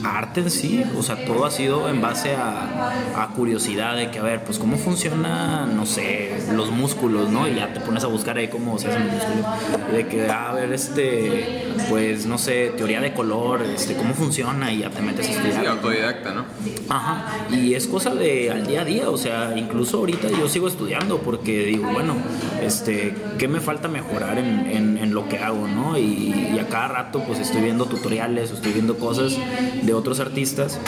[0.07, 4.19] arte en sí, o sea, todo ha sido en base a, a curiosidad de que,
[4.19, 7.49] a ver, pues cómo funciona, no sé, los músculos, ¿no?
[7.49, 9.45] Y ya te pones a buscar ahí cómo se hacen los músculos.
[9.93, 11.49] De que, a ver, este,
[11.89, 15.61] pues, no sé, teoría de color, este, cómo funciona y ya te metes a estudiar.
[15.63, 16.45] Sí, autodidacta, ¿no?
[16.89, 20.69] Ajá, y es cosa de al día a día, o sea, incluso ahorita yo sigo
[20.69, 22.17] estudiando porque digo, bueno,
[22.61, 25.99] este, ¿qué me falta mejorar en, en- en lo que hago, no?
[25.99, 29.39] Y, y a cada rato pues estoy viendo tutoriales o estoy viendo cosas
[29.83, 30.81] de otros artistas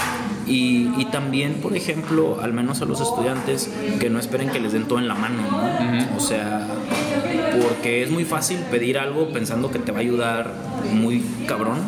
[0.47, 4.73] y, y también, por ejemplo, al menos a los estudiantes, que no esperen que les
[4.73, 6.17] den todo en la mano, ¿no?
[6.17, 6.67] O sea,
[7.63, 10.55] porque es muy fácil pedir algo pensando que te va a ayudar
[10.93, 11.79] muy cabrón,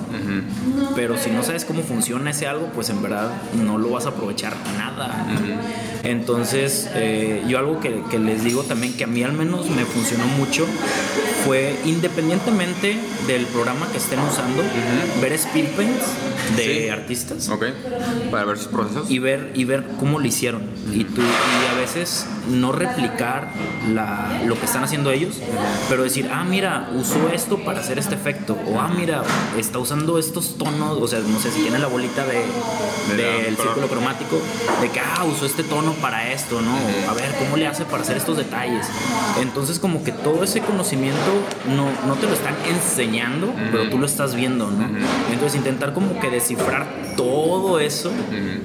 [0.95, 3.31] pero si no sabes cómo funciona ese algo, pues en verdad
[3.65, 5.27] no lo vas a aprovechar nada.
[6.03, 9.85] Entonces, eh, yo algo que, que les digo también que a mí al menos me
[9.85, 10.67] funcionó mucho
[11.45, 14.63] fue independientemente del programa que estén usando,
[15.21, 16.05] ver speed paints
[16.57, 16.89] de Sí.
[16.89, 17.65] artistas Ok.
[18.31, 19.11] Para ver sus procesos.
[19.11, 23.49] y ver y ver cómo lo hicieron y tú y a veces no replicar
[23.95, 25.37] la, lo que están haciendo ellos
[25.89, 29.23] pero decir ah mira usó esto para hacer este efecto o ah mira
[29.59, 32.43] está usando estos tonos o sea no sé si tiene la bolita de
[33.17, 33.73] De del color.
[33.75, 34.41] círculo cromático
[34.81, 36.75] de que ah usó este tono para esto no
[37.11, 38.87] a ver cómo le hace para hacer estos detalles
[39.41, 41.31] entonces como que todo ese conocimiento
[41.77, 44.87] no, no te lo están enseñando pero tú lo estás viendo no
[45.33, 48.11] entonces intentar como que descifrar todo eso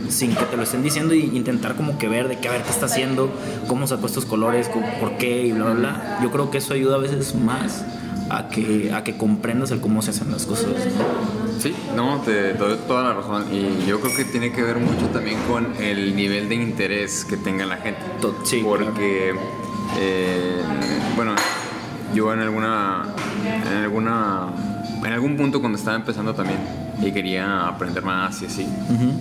[0.09, 2.61] sin que te lo estén diciendo y intentar como que ver de qué a ver
[2.63, 3.29] qué está haciendo,
[3.67, 6.19] cómo sacó estos colores, por qué y bla bla bla.
[6.21, 7.83] Yo creo que eso ayuda a veces más
[8.29, 10.67] a que a que comprendas el cómo se hacen las cosas.
[10.67, 11.59] ¿no?
[11.59, 13.45] Sí, no, te doy toda la razón.
[13.51, 17.37] Y yo creo que tiene que ver mucho también con el nivel de interés que
[17.37, 18.01] tenga la gente.
[18.43, 19.33] Sí, Porque,
[19.99, 20.61] eh,
[21.15, 21.33] bueno,
[22.13, 23.05] yo en alguna,
[23.43, 24.47] en alguna,
[25.05, 26.59] en algún punto cuando estaba empezando también
[27.01, 28.65] y quería aprender más y así,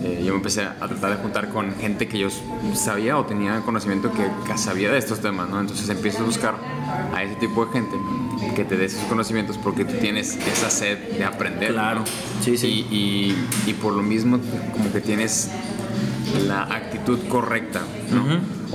[0.02, 2.28] eh, yo me empecé a tratar de juntar con gente que yo
[2.74, 5.60] sabía o tenía conocimiento que, que sabía de estos temas, ¿no?
[5.60, 6.54] Entonces empiezo a buscar
[7.14, 7.96] a ese tipo de gente
[8.54, 11.72] que te dé esos conocimientos porque tú tienes esa sed de aprender.
[11.72, 12.06] Claro, ¿no?
[12.42, 12.86] sí, sí.
[12.90, 14.38] Y, y- y por lo mismo
[14.72, 15.50] como que tienes
[16.46, 17.80] la actitud correcta,
[18.12, 18.24] ¿no?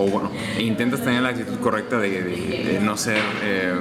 [0.02, 3.74] O bueno, intentas tener la actitud correcta de, de- de no ser, eh,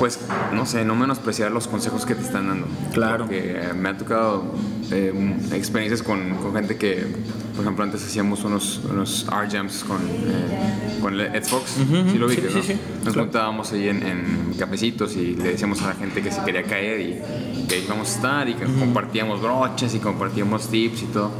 [0.00, 0.18] pues,
[0.52, 2.66] no sé, no menospreciar los consejos que te están dando.
[2.92, 3.24] Claro.
[3.26, 4.52] Porque eh, me ha tocado
[4.90, 5.12] eh,
[5.52, 7.06] experiencias con, con gente que,
[7.54, 12.18] por ejemplo, antes hacíamos unos, unos art jams con, eh, con Ed Fox, Ujú, ¿sí
[12.18, 12.62] lo sí, viste, sí, no?
[12.62, 12.72] sí,
[13.04, 13.20] Nos claro.
[13.28, 17.00] juntábamos ahí en, en cafecitos y le decíamos a la gente que se quería caer
[17.00, 21.30] y que ahí íbamos a estar y que compartíamos broches y compartíamos tips y todo.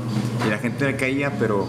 [0.46, 1.66] Y la gente le caía, pero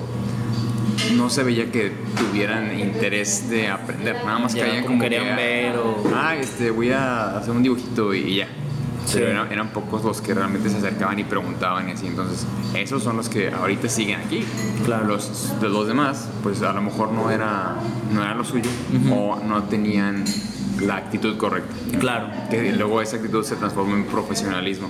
[1.16, 5.26] no se veía que tuvieran interés de aprender, nada más Ya, caían como como querían
[5.26, 8.48] que, ver o- ah, este, voy a hacer un dibujito y ya.
[9.06, 9.14] Sí.
[9.16, 12.06] Pero eran, eran pocos los que realmente se acercaban y preguntaban y así.
[12.06, 14.46] Entonces, esos son los que ahorita siguen aquí.
[14.86, 15.06] Claro.
[15.08, 17.78] Los de los demás, pues a lo mejor no era,
[18.14, 18.70] no era lo suyo
[19.12, 20.24] o no tenían
[20.86, 21.74] la actitud correcta.
[22.00, 22.28] Claro.
[22.50, 24.89] Que luego esa actitud se transforma en profesionalismo.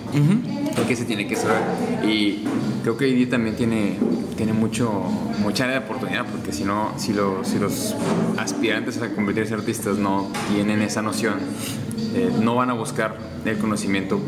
[0.87, 1.61] Que se tiene que saber.
[2.05, 2.43] Y
[2.83, 3.97] creo que ID también tiene,
[4.35, 4.89] tiene mucho,
[5.39, 7.95] mucha área de oportunidad, porque si no, si, lo- si los
[8.37, 11.35] aspirantes a convertirse en artistas no tienen esa noción,
[12.15, 14.19] eh, no van a buscar el conocimiento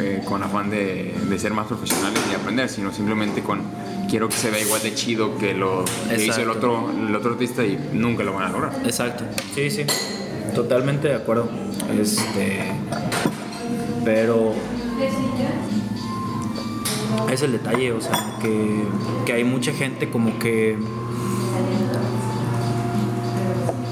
[0.00, 3.60] eh, con afán de, de ser más profesionales y aprender, sino simplemente con
[4.08, 7.32] quiero que se vea igual de chido que lo que hizo el otro, el otro
[7.32, 8.72] artista y nunca lo van a lograr.
[8.84, 9.24] Exacto.
[9.54, 9.82] Sí, sí.
[10.54, 11.48] Totalmente de acuerdo.
[12.00, 12.62] Este.
[14.04, 14.54] Pero.
[17.30, 18.82] Es el detalle, o sea, que,
[19.24, 20.76] que hay mucha gente como que.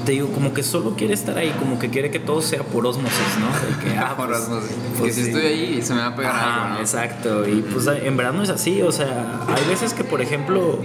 [0.05, 2.85] Te digo, como que solo quiere estar ahí, como que quiere que todo sea por
[2.85, 3.47] osmosis, ¿no?
[3.47, 4.71] De que, ah, Por pues, osmosis.
[4.97, 5.29] pues que si sí.
[5.29, 6.79] estoy ahí se me va a pegar Ajá, algo, ¿no?
[6.79, 10.79] Exacto, y pues en verdad no es así, o sea, hay veces que por ejemplo,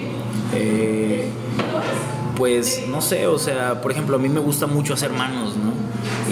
[0.55, 1.27] eh,
[2.37, 5.73] pues no sé, o sea, por ejemplo, a mí me gusta mucho hacer manos, ¿no?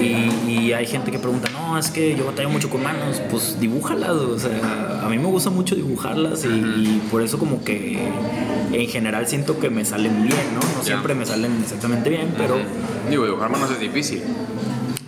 [0.02, 3.60] Y, y hay gente que pregunta, no, es que yo batallo mucho con manos, pues
[3.60, 8.08] dibújalas, o sea, a mí me gusta mucho dibujarlas y, y por eso como que
[8.72, 10.60] en general siento que me salen bien, ¿no?
[10.76, 12.56] No siempre me salen exactamente bien, pero...
[13.08, 14.22] Digo, dibujar manos es difícil.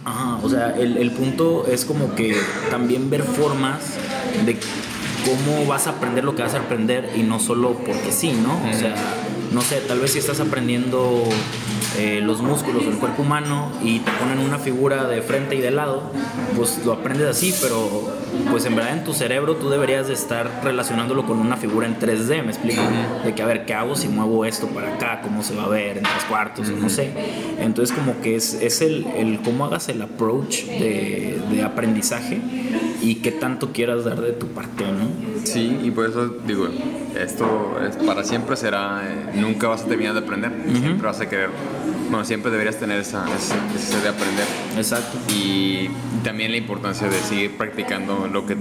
[0.04, 2.36] Ajá, o sea, el, el punto es como que
[2.70, 3.94] también ver formas
[4.44, 4.58] de
[5.24, 8.60] cómo vas a aprender lo que vas a aprender y no solo porque sí, ¿no?
[8.70, 8.94] O sea,
[9.54, 11.22] no sé, tal vez si estás aprendiendo
[11.96, 15.70] eh, los músculos del cuerpo humano y te ponen una figura de frente y de
[15.70, 16.10] lado,
[16.56, 18.12] pues lo aprendes así, pero
[18.50, 21.98] pues en verdad en tu cerebro tú deberías de estar relacionándolo con una figura en
[21.98, 22.82] 3D, ¿me explico?
[23.24, 25.20] De que a ver, ¿qué hago si muevo esto para acá?
[25.22, 26.68] ¿Cómo se va a ver en tres cuartos?
[26.70, 27.10] No sé.
[27.58, 32.40] Entonces como que es, es el, el cómo hagas el approach de, de aprendizaje
[33.00, 35.44] y qué tanto quieras dar de tu parte, ¿no?
[35.44, 36.68] Sí, y por eso digo,
[37.20, 41.28] esto es, para siempre será, eh, nunca vas a terminar de aprender, siempre vas a
[41.28, 41.50] querer,
[42.10, 45.18] bueno, siempre deberías tener esa, sed de aprender Exacto.
[45.34, 45.88] y
[46.22, 48.56] también la importancia de seguir practicando lo que,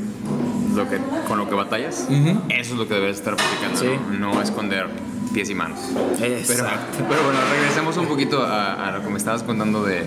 [0.75, 2.41] lo que, con lo que batallas, Ujú.
[2.49, 3.87] eso es lo que debes estar practicando, Sí.
[4.19, 4.33] ¿no?
[4.33, 4.87] No esconder
[5.33, 5.79] pies y manos.
[6.19, 7.03] Pero, Exacto.
[7.09, 10.03] pero bueno, regresemos un poquito a, a lo que me estabas contando de,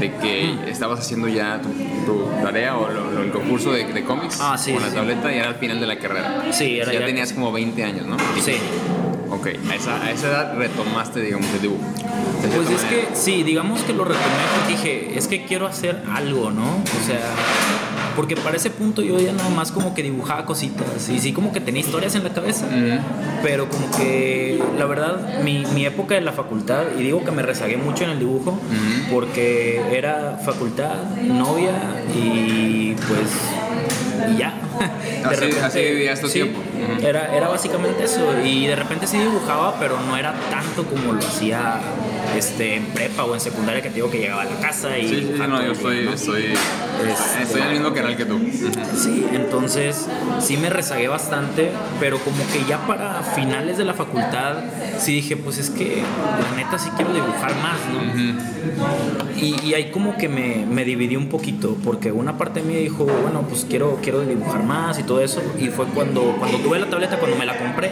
[0.00, 1.68] de que estabas haciendo ya tu,
[2.06, 4.94] tu tarea o lo- lo- el concurso de, de cómics Ah, sí, con la sí.
[4.94, 6.42] tableta y era al final de la carrera.
[6.52, 8.16] Sí, era ya, ya tenías como 20 años, ¿no?
[8.42, 8.54] Sí.
[9.30, 11.82] Ok, a esa, a esa edad retomaste, digamos, el dibujo.
[12.40, 12.88] Pues es manera.
[12.88, 16.64] que sí, digamos que lo retomé porque dije, es que quiero hacer algo, ¿no?
[16.64, 17.20] O sea,
[18.14, 21.52] Porque para ese punto yo ya nada más como que dibujaba cositas y sí como
[21.52, 22.66] que tenía historias en la cabeza.
[23.42, 27.42] Pero como que la verdad mi, mi, época de la facultad, y digo que me
[27.42, 28.58] rezagué mucho en el dibujo,
[29.12, 31.74] porque era facultad, novia
[32.14, 33.55] y pues
[34.28, 34.54] y ya.
[35.24, 36.60] Así, repente, así vivías tu tiempo.
[37.02, 38.38] Era, era básicamente eso.
[38.44, 41.80] Y de repente sí dibujaba, pero no era tanto como lo hacía
[42.36, 45.08] este, en prepa o en secundaria que te digo que llegaba a la casa y...
[45.08, 48.38] Sí, sí, no, yo estoy, estoy, este, estoy en el mismo canal que tú.
[48.96, 50.06] Sí, entonces
[50.40, 51.70] sí me rezagué bastante,
[52.00, 54.56] pero como que ya para finales de la facultad
[54.98, 58.56] sí dije, pues es que la neta sí quiero dibujar más, ¿no?
[59.36, 62.74] y, y, ahí como que me, me, dividí un poquito, porque una parte de mí
[62.74, 66.78] dijo, bueno, pues quiero, quiero dibujar más y todo eso, y fue cuando, cuando tuve
[66.78, 67.90] la tableta, cuando me la compré,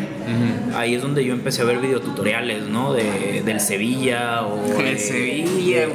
[0.74, 2.92] ahí es donde yo empecé a ver videotutoriales, ¿no?
[2.92, 5.88] De, del Sevilla o de Sevilla,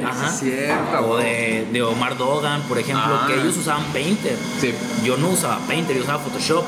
[1.02, 3.40] o de, Omar Dogan, por ejemplo, que ah.
[3.40, 4.36] ellos usaban Painter.
[5.04, 6.64] Yo no usaba Painter, yo usaba Photoshop.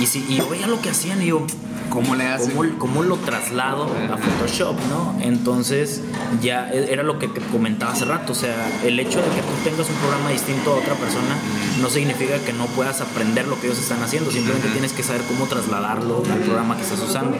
[0.00, 1.44] Y, si, y yo veía lo que hacían y yo,
[1.90, 2.52] ¿Cómo le hace?
[2.78, 5.16] ¿Cómo, lo traslado a Photoshop, no?
[5.20, 6.02] Entonces,
[6.42, 8.32] ya e, era lo que comentaba hace rato.
[8.32, 11.36] O sea, el hecho de que tú tengas un programa distinto a otra persona
[11.80, 14.30] no significa que no puedas aprender lo que ellos están haciendo.
[14.30, 17.38] Simplemente tienes que saber cómo trasladarlo al programa que estás usando.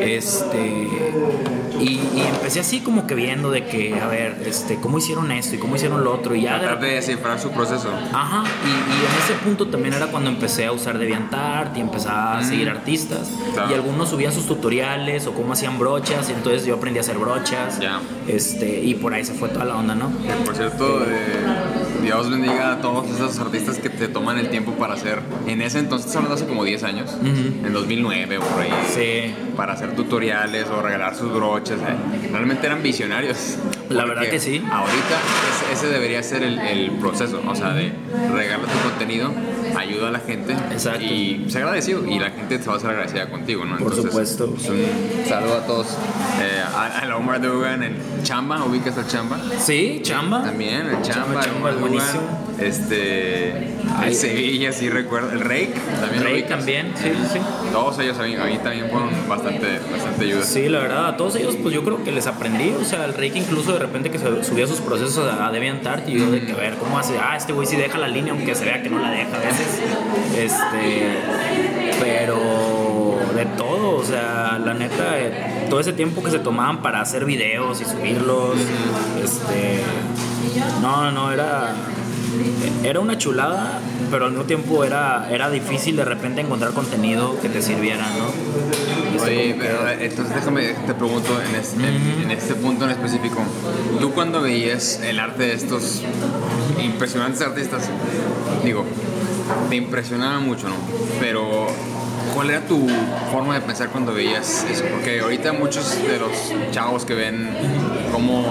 [0.00, 0.88] Este.
[1.80, 5.58] Y, empecé así como que viendo de que, a ver, este, cómo hicieron esto y
[5.58, 6.34] cómo hicieron lo otro.
[6.34, 6.58] Y ya.
[6.58, 7.90] Tratar de descifrar su proceso.
[8.12, 8.44] Ajá.
[8.64, 12.68] Y, en ese punto también era cuando empecé a usar DeviantArt y empezaba a seguir
[12.68, 13.30] artistas
[13.70, 17.18] y algunos subían sus tutoriales o cómo hacían brochas, y entonces yo aprendí a hacer
[17.18, 17.78] brochas.
[18.28, 20.10] Este, y por ahí se fue toda la onda, ¿no?
[20.44, 21.00] por cierto,
[22.02, 25.78] Dios bendiga a todos esos artistas que te toman el tiempo para hacer, en ese
[25.78, 29.34] entonces, hablando hace como 10 años, en 2009 o por ahí, sí.
[29.56, 31.78] para hacer tutoriales o regalar sus brochas.
[31.80, 32.28] ¿eh?
[32.30, 33.56] Realmente eran visionarios.
[33.88, 34.62] La verdad que sí.
[34.70, 35.18] Ahorita
[35.72, 37.92] ese, debería ser el, el, proceso, o sea, de
[38.32, 39.32] regalar tu contenido
[39.76, 41.02] ayuda a la gente Exacto.
[41.02, 43.76] y se agradecido y la gente se va a ser agradecida contigo, ¿no?
[43.78, 44.46] Por supuesto.
[44.46, 45.86] Pues, un saludo a todos.
[46.40, 49.38] Eh, a, a, Omar Dugan en Chamba, ¿ubicas al Chamba?
[49.58, 50.42] Sí, Chamba.
[50.42, 52.46] También, el Chamba, Chamba, Chamba buenísimo.
[52.58, 56.24] Este, el Sevilla, sí recuerdo, el Rake también.
[56.24, 57.38] Rake también, sí, sí.
[57.70, 60.42] Todos ellos a mí, también fueron bastante, bastante ayuda.
[60.42, 63.12] Sí, la verdad, a todos ellos pues yo creo que les aprendí, o sea, el
[63.12, 66.56] Rake incluso de repente que subía sus procesos a DeviantArt y yo de que a
[66.56, 68.98] ver cómo hace, ah, este güey sí deja la línea aunque se vea que no
[68.98, 69.66] la deja a veces.
[70.36, 71.18] Este,
[72.00, 72.36] pero
[73.46, 77.24] de todo, o sea, la neta, eh, todo ese tiempo que se tomaban para hacer
[77.24, 78.56] videos y subirlos,
[79.22, 79.82] este,
[80.80, 81.74] no, no, era
[82.84, 83.80] era una chulada,
[84.10, 89.22] pero al mismo tiempo era, era difícil de repente encontrar contenido que te sirviera, ¿no?
[89.22, 91.86] Oye, pero entonces déjame, te pregunto en este,
[92.22, 93.42] en este punto en específico,
[94.00, 96.02] tú cuando veías el arte de estos
[96.82, 97.88] impresionantes artistas,
[98.64, 98.84] digo,
[99.68, 100.76] te impresionaba mucho, ¿no?
[101.20, 101.66] Pero
[102.36, 102.86] ¿Cuál era tu
[103.32, 104.84] forma de pensar cuando veías eso?
[104.92, 106.30] Porque ahorita muchos de los
[106.70, 107.48] chavos que ven
[108.12, 108.44] como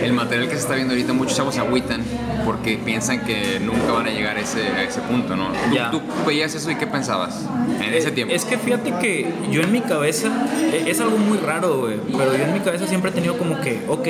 [0.00, 2.04] el material que se está viendo ahorita, muchos chavos agüitan
[2.44, 5.48] porque piensan que nunca van a llegar a ese, a ese punto, ¿no?
[5.90, 7.46] ¿Tú, veías eso y qué pensabas
[7.84, 8.32] en ese tiempo?
[8.32, 10.28] Es que fíjate que yo en mi cabeza,
[10.72, 13.60] e, es algo muy raro, güey, pero yo en mi cabeza siempre he tenido como
[13.60, 14.06] que, ok,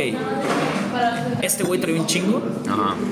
[1.42, 2.42] este güey trae un chingo,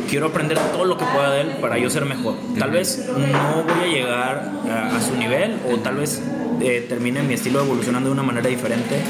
[0.09, 2.37] quiero aprender todo lo que pueda de él para yo ser mejor.
[2.59, 6.21] Tal vez no voy a llegar a, su nivel o tal vez
[6.61, 9.01] eh, termine mi estilo evolucionando de una manera diferente,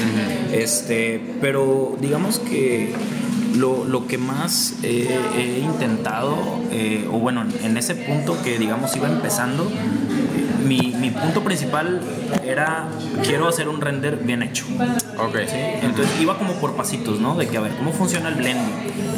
[0.53, 2.93] este, pero digamos que
[3.55, 6.37] lo, lo que más he intentado,
[6.71, 9.69] eh, o bueno, en ese punto que digamos iba empezando,
[10.65, 12.01] mi, mi, punto principal
[12.43, 12.87] era
[13.23, 14.65] quiero hacer un render bien hecho.
[15.17, 15.35] Ok.
[15.81, 17.35] Entonces iba como por pasitos, ¿no?
[17.35, 18.73] De que a ver cómo funciona el blending.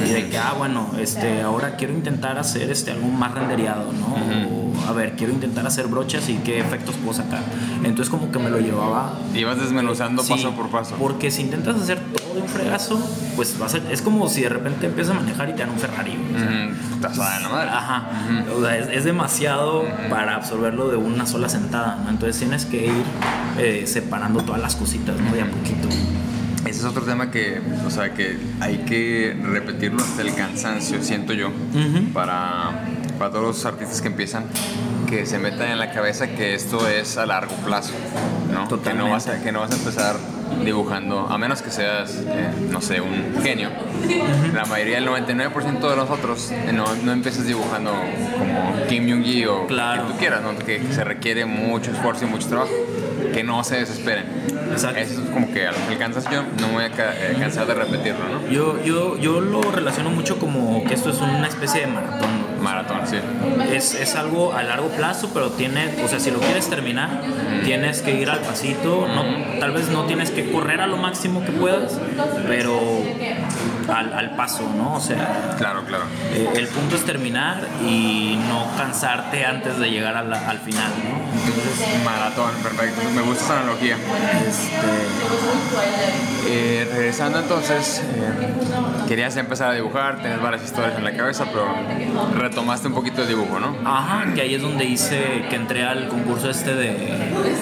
[0.06, 4.16] Y de que, ah, bueno, este, ahora quiero intentar hacer este, algo más rendereado, ¿no?
[4.16, 7.42] O, a ver, quiero intentar hacer brochas y qué efectos puedo sacar.
[7.84, 9.20] Entonces como que me lo llevaba.
[9.34, 10.96] Ibas desmenuzando paso por paso.
[10.98, 12.00] Porque si intentas hacer
[12.32, 13.00] todo de un fregazo,
[13.36, 15.80] pues vas a, es como si de repente empiezas a manejar y te dan un
[15.80, 16.18] Ferrari.
[16.94, 17.70] Estás a la madre.
[17.70, 18.10] Ajá.
[18.56, 22.10] O sea, es, es demasiado para absorberlo de una sola sentada, ¿no?
[22.10, 23.04] Entonces tienes que ir
[23.58, 25.34] eh, separando todas las cositas, ¿no?
[25.34, 25.88] De a poquito.
[26.66, 31.34] Ese es otro tema que, o sea, que hay que repetirlo hasta el cansancio, siento
[31.34, 31.52] yo,
[32.14, 32.86] para,
[33.18, 34.46] para todos los artistas que empiezan,
[35.10, 37.94] que se metan en la cabeza que esto es a largo plazo,
[38.54, 38.68] ¿no?
[38.82, 40.16] Que no vas a, que no vas a empezar
[40.64, 43.70] dibujando, a menos que seas, eh, no sé, un genio.
[44.54, 47.92] La mayoría, el 99% de nosotros, eh, no, no empieces dibujando
[48.38, 50.02] como Kim Jong-gi o claro.
[50.04, 50.58] quien tú quieras, ¿no?
[50.60, 52.72] que se requiere mucho esfuerzo y mucho trabajo.
[53.34, 54.26] que no se desesperen.
[54.72, 55.00] Exacto.
[55.00, 57.66] Eso es como que al que alcanzas yo, no me voy a ca- eh, cansar
[57.68, 58.50] de repetirlo, ¿no?
[58.52, 62.30] Yo, yo, yo lo relaciono mucho como que esto es una especie de maratón.
[62.62, 63.18] Maratón, sí.
[63.72, 67.22] Es, es algo a largo plazo, pero tiene, o sea, si lo quieres terminar,
[67.64, 71.44] tienes que ir al pasito, no, tal vez no tienes que correr a lo máximo
[71.44, 72.00] que puedas,
[72.48, 72.80] pero
[73.92, 74.96] al, al paso, ¿no?
[74.96, 76.06] O sea, Claro, claro.
[76.34, 80.90] eh, el punto es terminar y no cansarte antes de llegar a la- al final,
[81.04, 81.22] ¿no?
[81.46, 83.02] Entonces, Maratón, perfecto.
[83.16, 83.96] Me gusta esa analogía.
[84.48, 85.72] este,
[86.54, 91.66] Eh, regresando entonces, eh, querías empezar a dibujar, tenías varias historias en la cabeza, pero
[92.38, 93.76] retomaste un poquito el dibujo, ¿no?
[93.86, 97.18] Ajá, que ahí es donde hice, que entré al concurso este de,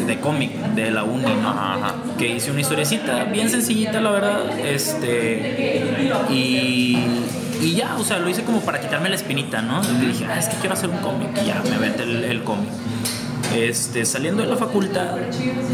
[0.07, 1.49] de cómic de la uni, ¿no?
[1.49, 1.95] Ajá, ajá.
[2.17, 5.93] Que hice una historiecita bien sencillita, la verdad, este,
[6.29, 6.97] y,
[7.61, 9.81] y ya, o sea, lo hice como para quitarme la espinita, ¿no?
[9.83, 12.43] Y dije, ah, es que quiero hacer un cómic, y ya, me aventé el, el
[12.43, 12.69] cómic.
[13.55, 15.15] Este, saliendo de la facultad,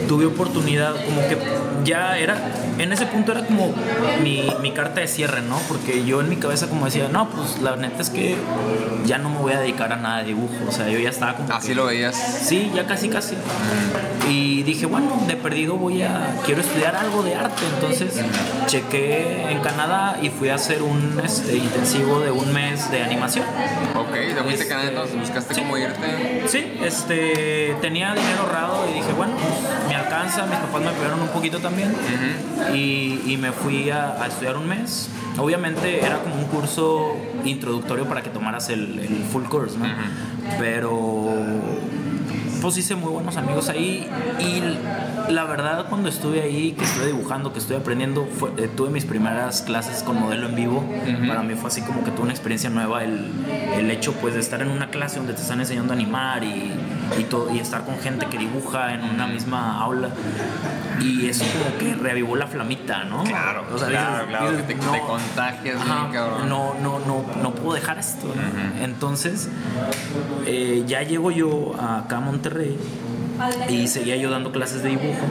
[0.07, 1.37] tuve oportunidad, como que
[1.83, 2.37] ya era,
[2.77, 3.73] en ese punto era como
[4.23, 5.57] mi, mi carta de cierre, ¿no?
[5.67, 8.37] Porque yo en mi cabeza como decía, no, pues la neta es que
[9.05, 11.35] ya no me voy a dedicar a nada de dibujo, o sea, yo ya estaba
[11.35, 11.51] como...
[11.53, 12.15] Así que- lo veías.
[12.15, 13.35] Sí, ya casi casi.
[14.29, 17.63] Y dije, bueno, de perdido voy a, quiero estudiar algo de arte.
[17.75, 18.19] Entonces
[18.65, 23.45] chequé en Canadá y fui a hacer un este, intensivo de un mes de animación.
[23.95, 25.61] Ok, te fuiste Este, a Canadá entonces, buscaste sí.
[25.61, 26.43] cómo irte.
[26.47, 31.21] Sí, este, tenía dinero ahorrado y dije, bueno, pues, me alcanza, mis papás me apoyaron
[31.21, 31.93] un poquito también
[32.73, 35.09] y, y me fui a, a estudiar un mes.
[35.37, 39.85] Obviamente era como un curso introductorio para que tomaras el, el full course, ¿no?
[40.59, 41.29] Pero
[42.65, 47.53] pues hice muy buenos amigos ahí y la verdad cuando estuve ahí, que estuve dibujando,
[47.53, 50.83] que estuve aprendiendo, fue- eh, tuve mis primeras clases con modelo en vivo.
[51.27, 53.29] Para mí fue así como que tuve una experiencia nueva el,
[53.75, 56.71] el hecho pues de estar en una clase donde te están enseñando a animar y,
[57.19, 60.09] y, todo, y estar con gente que dibuja en una misma aula.
[61.01, 63.23] Y eso como que reavivó la flamita, ¿no?
[63.23, 66.49] Claro, O sea, claro, dices- claro, dices, que te, "No, te contagias, Ajá, bien, cabrón.
[66.49, 68.27] no, no, no, no puedo dejar esto.
[68.81, 69.49] Entonces,
[70.45, 72.77] eh, ya llego yo acá a Monterrey
[73.69, 75.25] y seguía yo dando clases de dibujo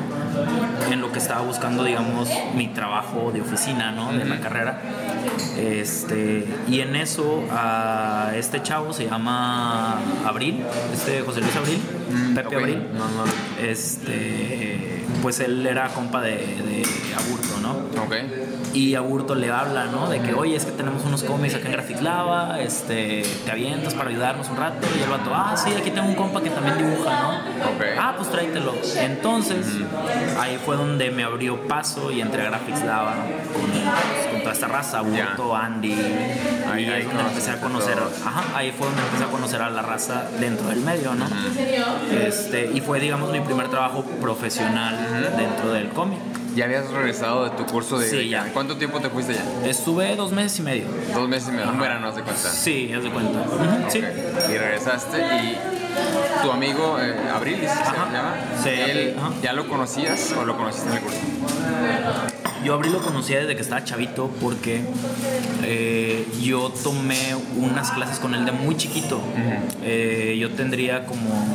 [0.91, 4.13] en lo que estaba buscando, digamos, mi trabajo de oficina, ¿no?
[4.13, 4.81] De la carrera.
[5.59, 11.81] Este, y en eso, a este chavo se llama Abril, este José Luis Abril,
[12.35, 12.63] Pepe ok.
[12.63, 12.87] Abril.
[12.95, 13.25] No, no.
[13.63, 17.71] Este, pues él era compa de, de Aburto, ¿no?
[18.03, 18.15] Ok.
[18.75, 20.11] Y Aburto le habla, ¿no?
[20.11, 23.95] De que, oye, es que tenemos unos cómics acá en Graphic Lava, este, te avientas
[23.95, 24.87] para ayudarnos un rato.
[24.99, 27.29] Y el vato, ah, sí, aquí tengo un compa que también dibuja, ¿no?
[27.71, 27.83] Ok.
[27.99, 28.75] Ah, pues tráetelo.
[28.99, 29.65] Entonces,
[30.39, 33.15] ahí fue donde me abrió paso y entré a Graphics Lava
[33.55, 35.93] con, pues, con toda esta raza, Aburto, Andy.
[36.71, 39.63] Ahí- y ahí ahí donde empecé a conocer, ajá, ahí fue donde empecé a conocer
[39.63, 41.27] a la raza dentro del medio, ¿no?
[42.27, 46.19] Este, y fue, digamos, mi primer trabajo profesional dentro del cómic.
[46.55, 48.09] ¿Ya habías regresado de tu curso de.?
[48.09, 48.51] Sí, ya.
[48.53, 49.69] ¿Cuánto tiempo te fuiste ya?
[49.69, 50.85] Estuve dos meses y medio.
[51.13, 52.49] Dos meses y medio, un verano, haz de cuenta.
[52.49, 53.45] Sí, haz de cuenta.
[53.89, 53.99] Sí.
[53.99, 55.59] Y regresaste y
[56.43, 58.35] tu amigo eh, Abril, ¿dices que se llama?
[58.63, 59.33] Sí, ¿Él ajá.
[59.43, 61.19] ya lo conocías o lo conociste en el curso?
[62.65, 64.83] Yo Abril lo conocía desde que estaba chavito porque
[65.63, 69.21] eh, yo tomé unas clases con él de muy chiquito.
[69.83, 71.47] Eh, yo tendría como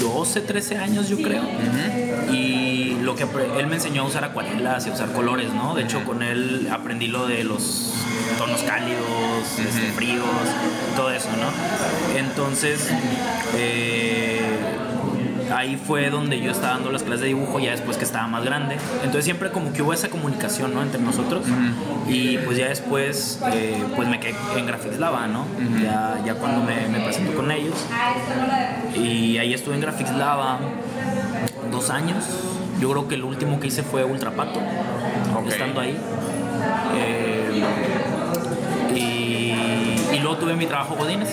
[0.00, 1.42] 12, 13 años, yo creo.
[2.32, 3.24] Y lo que
[3.58, 5.74] él me enseñó a usar acuarelas y a usar colores, ¿no?
[5.74, 7.94] De hecho, con él aprendí lo de los
[8.36, 10.26] tonos cálidos, este, fríos,
[10.96, 12.18] todo eso, ¿no?
[12.18, 12.88] Entonces,
[13.56, 14.37] eh,
[15.54, 18.44] ahí fue donde yo estaba dando las clases de dibujo ya después que estaba más
[18.44, 18.76] grande.
[18.98, 20.82] Entonces siempre como que hubo esa comunicación, ¿no?
[20.82, 21.44] Entre nosotros.
[22.08, 25.44] Y pues ya después, eh, pues me quedé en Graphics Lava, ¿no?
[25.82, 27.74] ya, ya cuando me, me presento con ellos.
[28.94, 30.58] Y ahí estuve en Graphics Lava
[31.70, 32.24] dos años.
[32.80, 34.60] Yo creo que el último que hice fue Ultrapato,
[35.36, 35.48] Ok.
[35.48, 35.98] estando ahí.
[36.96, 37.62] Eh,
[38.94, 41.28] y, y luego tuve mi trabajo Godines.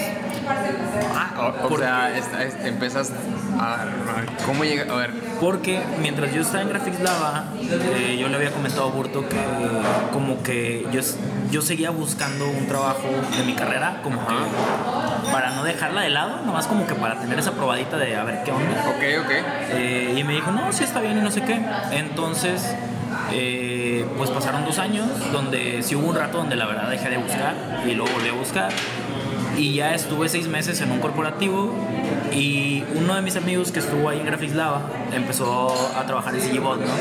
[1.15, 3.11] Ah, o, o Porque- sea, es- empezas
[3.59, 4.91] a, a- ¿Cómo llega?
[4.93, 8.91] A ver, Porque mientras yo estaba en Graphics Lava, eh, yo le había comentado a
[8.91, 9.37] Burto que
[10.11, 11.01] como que yo,
[11.51, 14.33] yo seguía buscando un trabajo de mi carrera, como que
[15.31, 18.43] para no dejarla de lado, nomás como que para tener esa probadita de a ver
[18.43, 18.81] qué onda.
[18.87, 19.31] ok, ok.
[19.71, 21.59] Eh, y me dijo, no, sí está bien y no sé qué.
[21.91, 22.75] Entonces,
[23.31, 27.17] eh, pues pasaron dos años donde sí hubo un rato donde la verdad dejé de
[27.17, 28.69] buscar y luego volví a buscar.
[29.57, 31.73] Y ya estuve seis meses en un corporativo
[32.33, 34.81] y uno de mis amigos que estuvo ahí en Graphics Lava
[35.13, 36.93] empezó a trabajar en CGBot, ¿no?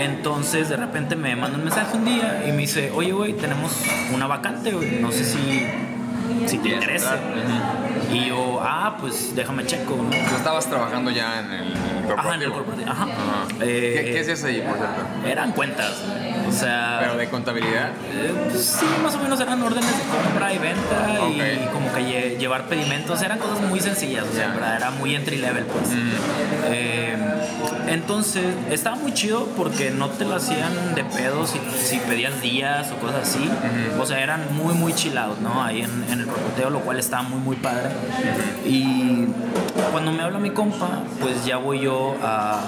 [0.00, 3.72] Entonces de repente me manda un mensaje un día y me dice, oye, güey, tenemos
[4.12, 5.66] una vacante, güey, no sé si,
[6.46, 7.18] si te ¿Quieres interesa.
[8.12, 10.10] Y yo, ah, pues déjame checo, ¿no?
[10.10, 12.18] Tú estabas trabajando ya en el corporativo.
[12.18, 12.90] Ajá, en el corporativo.
[12.90, 13.04] Ajá.
[13.04, 13.46] Ajá.
[13.60, 15.28] Eh, ¿Qué, qué es eso ahí, por cierto?
[15.28, 16.02] Eran cuentas.
[16.48, 16.98] O sea.
[17.00, 17.90] Pero de contabilidad.
[18.12, 22.00] Eh, pues sí, más o menos eran órdenes de compra y venta y como que
[22.00, 25.88] lle- llevar pedimentos, eran cosas muy sencillas, o sea, era muy entry level pues.
[25.90, 26.10] Mm.
[26.66, 27.16] Eh,
[27.88, 32.90] entonces estaba muy chido porque no te lo hacían de pedo si, si pedías días
[32.92, 33.48] o cosas así,
[34.00, 35.62] o sea, eran muy muy chilados, ¿no?
[35.62, 37.90] Ahí en, en el propoteo, lo cual estaba muy muy padre.
[38.64, 39.26] Y
[39.92, 40.88] cuando me habla mi compa,
[41.20, 42.60] pues ya voy yo a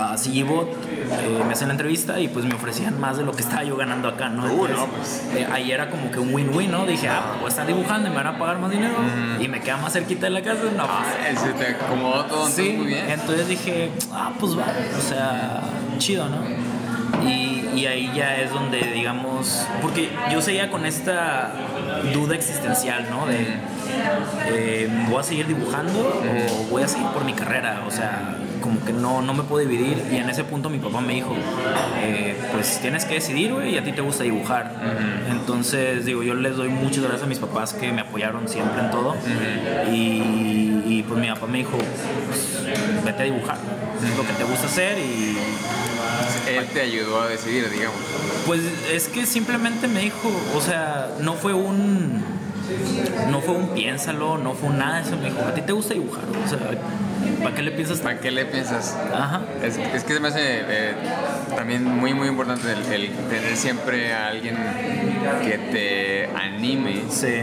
[0.00, 3.42] a CGBot, eh, me hacen la entrevista y pues me ofrecían más de lo que
[3.42, 4.44] estaba yo ganando acá, ¿no?
[4.52, 5.22] Uh, no, pues.
[5.36, 6.86] eh, ahí era como que un win-win, ¿no?
[6.86, 8.94] Dije, ah, pues voy a estar dibujando y me van a pagar más dinero
[9.40, 12.48] y me queda más cerquita de la casa, no, Ah, pues, se te acomodó todo
[12.48, 13.10] Sí, muy bien.
[13.10, 14.64] entonces dije, ah, pues va,
[14.98, 15.60] o sea,
[15.98, 16.38] chido, ¿no?
[17.28, 21.52] Y, y ahí ya es donde, digamos, porque yo seguía con esta
[22.14, 23.26] duda existencial, ¿no?
[23.26, 23.46] De,
[24.46, 27.82] eh, ¿voy a seguir dibujando o voy a seguir por mi carrera?
[27.86, 31.00] O sea, como que no, no me puedo dividir y en ese punto mi papá
[31.00, 31.34] me dijo,
[32.02, 34.74] eh, pues tienes que decidir, güey, y a ti te gusta dibujar.
[35.28, 38.90] Entonces, digo, yo les doy muchas gracias a mis papás que me apoyaron siempre en
[38.90, 39.14] todo
[39.90, 41.76] y, y, pues mi papá me dijo,
[42.26, 43.58] pues, vete a dibujar,
[44.04, 45.36] es lo que te gusta hacer y
[46.48, 47.98] Él te ayudó a decidir, digamos.
[48.46, 48.60] pues
[48.92, 52.40] es que simplemente me dijo, o sea, no fue un.
[53.30, 55.16] No fue un piénsalo, no fue un nada de eso.
[55.16, 56.22] Me dijo, ¿a ti te gusta dibujar?
[56.44, 56.58] O sea,
[57.42, 58.00] ¿para qué le piensas?
[58.00, 58.96] ¿Para qué le piensas?
[59.12, 59.42] Ajá.
[59.62, 60.94] Es, es que se me hace eh,
[61.56, 64.56] también muy, muy importante el, el tener siempre a alguien
[65.44, 67.02] que te anime.
[67.10, 67.34] Sí.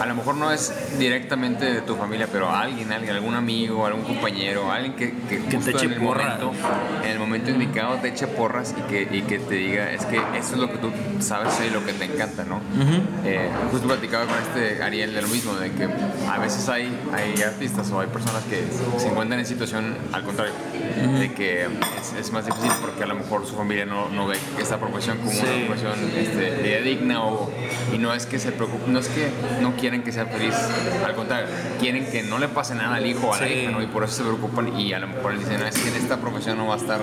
[0.00, 4.04] A lo mejor no es directamente de tu familia, pero alguien, alguien, algún amigo, algún
[4.04, 6.40] compañero, alguien que, que, te justo eche en el porras.
[6.40, 6.52] momento,
[7.04, 10.16] en el momento indicado te eche porras y que, y que te diga, es que
[10.16, 10.90] eso es lo que tú
[11.20, 12.60] sabes y lo que te encanta, ¿no?
[13.24, 15.88] Eh, justo platicaba con este Ariel de lo mismo, de que
[16.28, 18.64] a veces hay, hay artistas o hay personas que
[19.10, 20.52] encuentran en situación al contrario,
[21.18, 24.36] de que es, es más difícil porque a lo mejor su familia no, no ve
[24.58, 25.40] esta profesión como Sí.
[25.42, 27.50] una profesión este, digna o,
[27.94, 29.28] y no es que se preocupen, no es que
[29.60, 30.54] no quieren que sea feliz,
[31.04, 31.46] al contrario,
[31.78, 33.52] quieren que no le pase nada al hijo o a la Sí.
[33.54, 33.82] hija, ¿no?
[33.82, 36.16] Y por eso se preocupan y a lo mejor dicen, "No, es que en esta
[36.18, 37.00] profesión no va a estar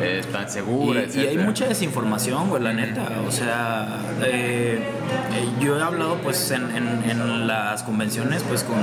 [0.00, 1.44] eh, tan segura, Y, y hay etcétera".
[1.44, 3.08] mucha desinformación, güey, la neta.
[3.26, 4.80] O sea, eh,
[5.60, 8.76] yo he hablado pues en, en- en las convenciones pues con,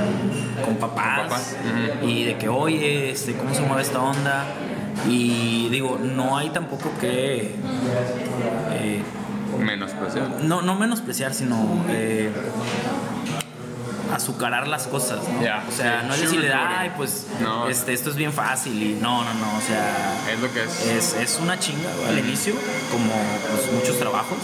[0.65, 1.55] con papás, Con papás,
[2.03, 4.45] y de que, oye, este, ¿cómo se mueve esta onda?
[5.07, 7.55] Y digo, no hay tampoco que...
[8.73, 9.01] eh,
[9.59, 10.30] Menospreciar.
[10.43, 11.57] no, no menospreciar, sino
[11.89, 12.32] eh,
[14.14, 15.39] azucarar las cosas, ¿no?
[15.39, 17.68] O sea, sí, no es decirle, ay, pues No.
[17.68, 20.86] este, esto es bien fácil y no, no, no, o sea, Es lo que es.
[20.86, 22.53] es, es una chinga al inicio,
[22.91, 23.12] como
[23.51, 24.38] pues, muchos trabajos.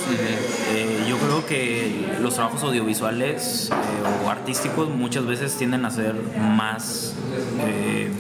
[0.74, 6.14] Eh, yo creo que los trabajos audiovisuales eh, o artísticos muchas veces tienden a ser
[6.38, 7.14] más
[7.60, 8.12] eh,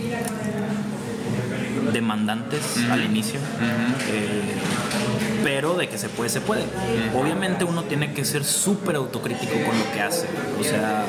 [1.94, 3.39] demandantes al inicio.
[4.10, 4.41] Eh,
[5.44, 6.64] pero de que se puede, se puede.
[7.16, 10.28] Obviamente uno tiene que ser súper autocrítico con lo que hace.
[10.60, 11.06] O sea,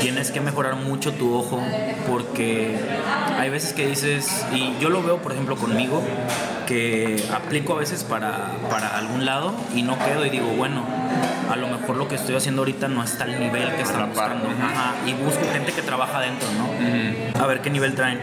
[0.00, 1.60] tienes que mejorar mucho tu ojo
[2.08, 2.76] porque
[3.38, 6.02] hay veces que dices, y yo lo veo por ejemplo conmigo,
[6.66, 10.84] que aplico a veces para, para algún lado y no quedo y digo, bueno,
[11.50, 14.48] a lo mejor lo que estoy haciendo ahorita no está al nivel que están buscando.
[14.48, 17.42] Ajá, y busco gente que trabaja dentro, ¿no?
[17.42, 18.20] A ver qué nivel traen.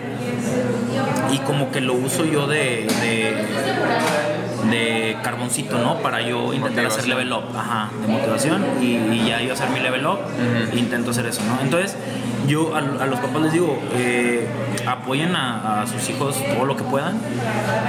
[1.32, 3.36] Y como que lo uso yo de, de,
[4.70, 5.98] de carboncito, ¿no?
[6.00, 9.80] Para yo intentar hacer level up, ajá, de motivación y, y ya yo hacer mi
[9.80, 10.20] level up,
[10.74, 11.60] e intento hacer eso, ¿no?
[11.62, 11.96] Entonces,
[12.48, 14.48] yo a, a los papás les digo, eh,
[14.86, 17.18] apoyen a, a sus hijos todo lo que puedan.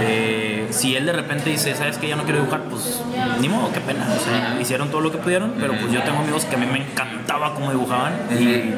[0.00, 3.00] Eh, si él de repente dice, ¿sabes que Ya no quiero dibujar, pues
[3.40, 4.06] ni modo, qué pena.
[4.14, 6.66] O sea, hicieron todo lo que pudieron, pero pues yo tengo amigos que a mí
[6.66, 8.74] me encantaba cómo dibujaban y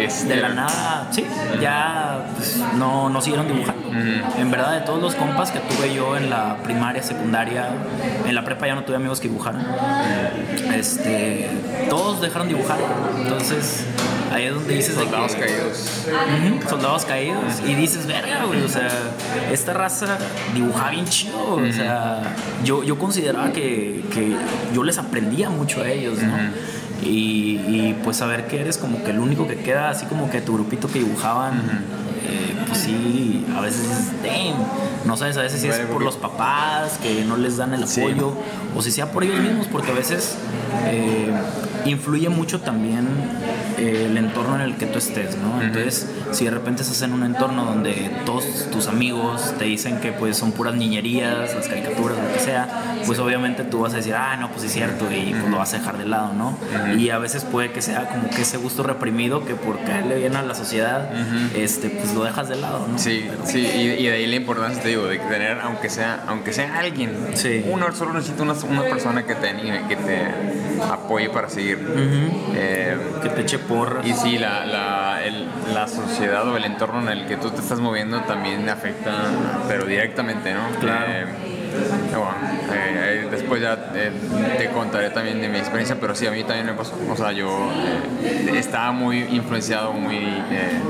[0.00, 1.24] Es de la nada, sí,
[1.60, 3.84] ya pues, no, no siguieron dibujando.
[4.38, 7.68] En verdad, de todos los compas que tuve yo en la primaria, secundaria,
[8.26, 9.64] en la prepa ya no tuve amigos que dibujaran.
[10.74, 11.48] Este,
[11.88, 12.78] todos dejaron dibujar.
[13.22, 13.86] Entonces,
[14.34, 15.90] ahí es donde dices de Soldados que- caídos.
[16.68, 18.88] Soldados caídos y dices, verga, güey, o sea,
[19.52, 20.18] esta raza
[20.54, 22.22] dibujaba bien chido, o sea,
[22.64, 24.36] yo, yo consideraba que, que
[24.74, 26.34] yo les aprendía mucho a ellos, ¿no?
[27.02, 30.40] y, y, pues saber que eres como que el único que queda, así como que
[30.40, 31.60] tu grupito que dibujaban,
[32.26, 33.86] eh, pues sí, a veces
[34.22, 34.56] damn,
[35.04, 38.00] no sabes a veces si es por los papás que no les dan el Sí.
[38.00, 38.32] apoyo
[38.74, 40.36] o si sea por ellos mismos, porque a veces
[40.86, 41.30] eh,
[41.84, 43.06] influye mucho también
[43.78, 45.60] eh, el entorno en el que tú estés, ¿no?
[45.62, 50.12] Entonces, si de repente estás en un entorno donde todos tus amigos te dicen que
[50.12, 52.68] pues son puras niñerías, las caricaturas, lo que sea,
[53.06, 55.74] pues obviamente tú vas a decir, ah, no, pues es cierto, y pues lo vas
[55.74, 56.58] a dejar de lado, ¿no?
[56.96, 60.36] Y a veces puede que sea como que ese gusto reprimido que por caerle bien
[60.36, 61.08] a la sociedad,
[61.54, 62.98] este, pues lo dejas de lado, ¿no?
[62.98, 66.24] Sí, Pero- sí, y, y de ahí la importancia, te digo, de tener, aunque sea,
[66.26, 67.64] aunque sea alguien, Sí.
[67.70, 70.22] uno solo necesita una, una persona que te anime, que te
[70.92, 71.78] apoye para seguir.
[72.54, 74.06] Eh, que te eche porras.
[74.06, 77.60] y sí, la, la, el- la sociedad o el entorno en el que tú te
[77.60, 79.12] estás moviendo también afecta,
[79.68, 80.68] pero directamente, ¿no?
[80.80, 81.04] Claro.
[81.08, 81.26] Eh,
[82.18, 82.34] bueno,
[82.72, 84.10] eh, después ya eh,
[84.58, 86.94] te contaré también de mi experiencia, pero sí, a mí también me pasó.
[87.10, 87.70] O sea, yo
[88.22, 90.20] eh, estaba muy influenciado, muy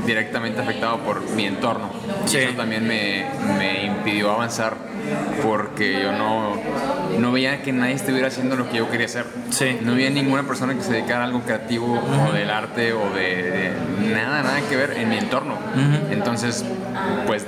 [0.05, 1.89] directamente afectado por mi entorno.
[2.25, 2.37] Sí.
[2.37, 3.25] Y eso también me,
[3.57, 4.75] me impidió avanzar
[5.43, 6.55] porque yo no,
[7.19, 9.25] no veía que nadie estuviera haciendo lo que yo quería hacer.
[9.51, 9.79] Sí.
[9.81, 13.51] No había ninguna persona que se dedicara a algo creativo o del arte o de,
[13.51, 15.57] de nada, nada que ver en mi entorno.
[16.11, 16.65] Entonces,
[17.27, 17.45] pues,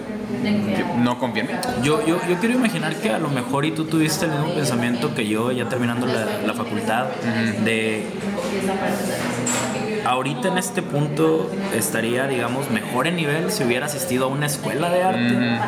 [0.97, 1.53] no en mí.
[1.83, 5.13] Yo, yo, yo quiero imaginar que a lo mejor y tú tuviste el mismo pensamiento
[5.13, 7.05] que yo ya terminando la, la facultad
[7.63, 8.05] de
[10.05, 14.89] ahorita en este punto estaría digamos mejor en nivel si hubiera asistido a una escuela
[14.89, 15.59] de arte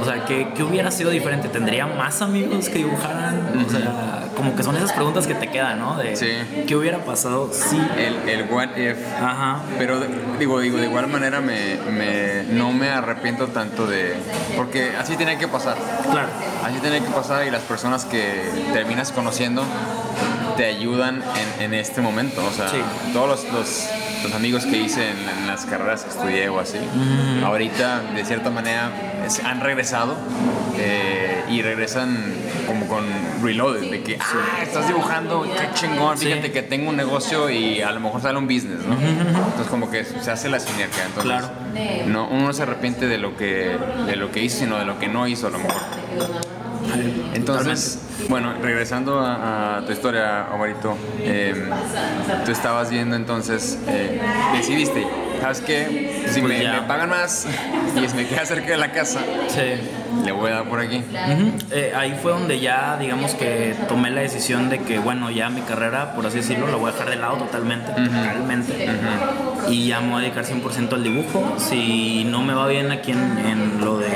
[0.00, 4.56] o sea que, que hubiera sido diferente tendría más amigos que dibujaran o sea como
[4.56, 5.96] que son esas preguntas que te quedan ¿no?
[5.96, 6.64] de Sí.
[6.66, 8.96] qué hubiera pasado si El, el what if.
[9.20, 10.00] ajá Pero
[10.38, 14.14] digo, digo, de igual manera me, me- no me arrepiento tanto de...
[14.56, 15.76] Porque así tenía que pasar.
[16.10, 16.28] claro
[16.64, 19.62] Así tiene que pasar y las personas que terminas conociendo
[20.56, 21.22] te ayudan
[21.58, 22.44] en, en este momento.
[22.44, 22.78] O sea, Sí.
[23.12, 23.88] todos los, los-
[24.24, 26.78] los amigos que hice en, en las carreras que estudié o así,
[27.44, 28.90] ahorita de cierta manera
[29.26, 30.16] es- han regresado
[30.78, 32.16] eh, y regresan
[32.66, 33.04] como con
[33.42, 36.26] reloaded, de que, ah, estás dibujando, qué chingón, Sí.
[36.26, 38.94] fíjate que tengo un negocio y a lo mejor sale un business, ¿no?
[38.98, 41.04] Entonces como que se hace la sinergia.
[41.04, 41.50] Entonces, Claro.
[42.06, 43.76] no, uno no se arrepiente de lo que
[44.06, 45.82] de lo que hizo, sino de lo que no hizo a lo mejor.
[47.34, 51.68] Entonces, bueno, regresando a, a tu historia, Omarito, eh,
[52.44, 54.20] tú estabas viendo entonces, eh,
[54.54, 55.06] decidiste,
[55.40, 56.24] ¿sabes qué?
[56.28, 57.46] Si Pues me, me pagan más
[57.96, 59.60] y si me queda cerca de la casa, sí
[60.24, 61.02] le voy a dar por aquí.
[61.70, 65.62] Eh, ahí fue donde ya, digamos que tomé la decisión de que, bueno, ya mi
[65.62, 68.88] carrera, por así decirlo, la voy a dejar de lado totalmente, totalmente.
[69.68, 71.54] Y ya me voy a dedicar 100% al dibujo.
[71.58, 74.08] Si no me va bien aquí en, en lo de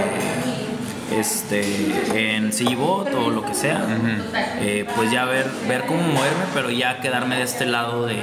[1.13, 1.63] este
[2.15, 3.83] en CGBot o lo que sea,
[4.61, 8.17] eh, pues ya ver, ver cómo moverme, pero ya quedarme de este lado de,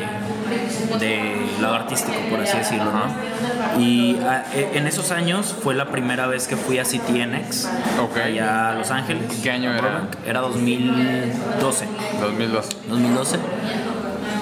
[1.00, 3.82] de lado artístico, por así decirlo, ¿no?
[3.82, 7.68] Y ah, eh, en esos años fue la primera vez que fui a CTNX,
[8.02, 8.18] Ok.
[8.18, 9.24] allá a Los Ángeles.
[9.42, 10.08] ¿Qué año era?
[10.26, 11.86] Era 2012.
[12.22, 12.70] 2002.
[12.88, 13.38] 2012.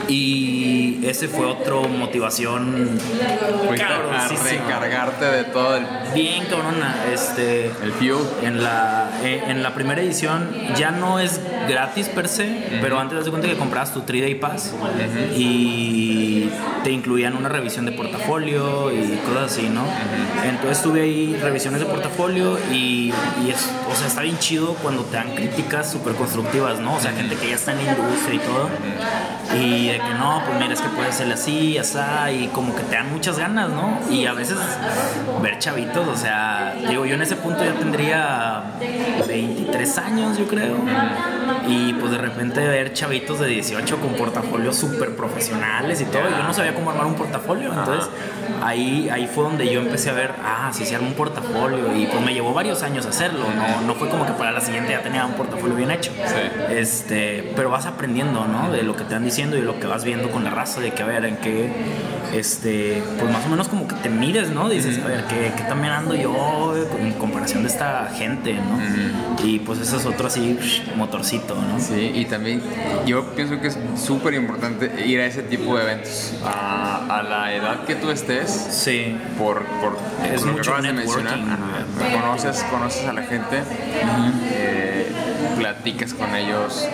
[0.07, 2.99] Y ese fue otro motivación
[3.67, 6.95] Fuiste a recargarte de todo el, bien cabrona.
[7.13, 8.17] Este, el fuel.
[8.41, 13.17] en la, eh, en la primera edición ya no es gratis per se, pero antes
[13.17, 14.73] te das cuenta que comprabas tu 3-Day Pass
[15.35, 16.49] y
[16.83, 19.83] te incluían una revisión de portafolio y cosas así, ¿no?
[20.43, 23.13] Entonces tuve ahí revisiones de portafolio y,
[23.45, 26.95] y es, o sea, está bien chido cuando te dan críticas súper constructivas, ¿no?
[26.95, 28.69] O sea, gente que ya está en la industria y todo.
[29.55, 31.97] Y que no, pues mira, es que puede ser así, así,
[32.31, 33.99] y como que te dan muchas ganas, ¿no?
[34.09, 34.57] Y a veces
[35.41, 38.63] ver chavitos, o sea, digo, yo en ese punto ya tendría
[39.27, 40.77] 23 años, yo creo.
[41.67, 46.29] Y pues de repente ver chavitos de 18 con portafolios súper profesionales y todo.
[46.29, 48.09] y Yo no sabía cómo armar un portafolio, entonces
[48.63, 51.95] ahí, ahí fue donde yo empecé a ver, ah, si se arma un portafolio.
[51.95, 54.91] Y pues me llevó varios años hacerlo, no, no fue como que para la siguiente
[54.91, 56.11] ya tenía un portafolio bien hecho.
[56.25, 56.73] Sí.
[56.73, 58.71] Este, pero vas aprendiendo, ¿no?
[58.71, 60.91] De lo que te van diciendo y lo que vas viendo con la raza, de
[60.91, 61.71] que a ver, en qué,
[62.33, 64.69] este, pues más o menos como que te mides, ¿no?
[64.69, 69.43] Dices, a ver, ¿qué, qué también ando yo en comparación de esta gente, ¿no?
[69.43, 70.57] Y pues eso es otro así,
[70.95, 71.79] motorcito, ¿no?
[71.79, 72.61] Sí, y también
[73.05, 76.33] yo pienso que es súper importante ir a ese tipo de eventos.
[76.45, 79.17] A, a la edad que tú estés, Sí.
[79.37, 83.23] por, por, Es por lo que mucho acabas de mencionar, ajá, conoces, conoces a la
[83.23, 83.61] gente,
[84.51, 85.11] eh,
[85.57, 86.87] platicas con ellos,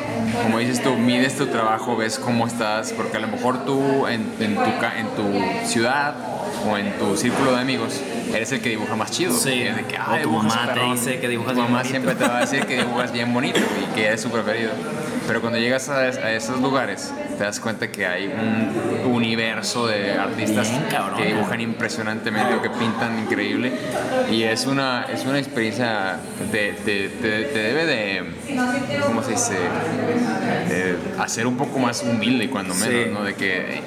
[0.43, 4.31] como dices tú, mides tu trabajo, ves cómo estás, porque a lo mejor tú en,
[4.39, 6.15] en tu, en tu ciudad
[6.69, 7.99] o en tu círculo de amigos
[8.33, 9.33] eres el que dibuja más chido.
[9.33, 9.63] Sí.
[9.63, 10.95] Es de que, O "Ay, tu dibujas mamá te perrón".
[10.95, 11.89] dice que dibujas Tu bien mamá bonito.
[11.89, 14.71] siempre te va a decir que dibujas bien bonito y que es su preferido.
[15.27, 20.11] Pero cuando llegas a, a esos lugares, te das cuenta que hay un universo de
[20.11, 21.17] artistas Bien cabrón.
[21.19, 23.71] que dibujan impresionantemente o que pintan increíble.
[24.29, 26.17] Y es una, es una experiencia
[26.51, 28.23] te, te- te- te debe de,
[29.05, 29.53] ¿cómo se dice?
[30.67, 33.09] De hacer un poco más humilde cuando menos, Sí.
[33.13, 33.23] ¿no?
[33.23, 33.83] De que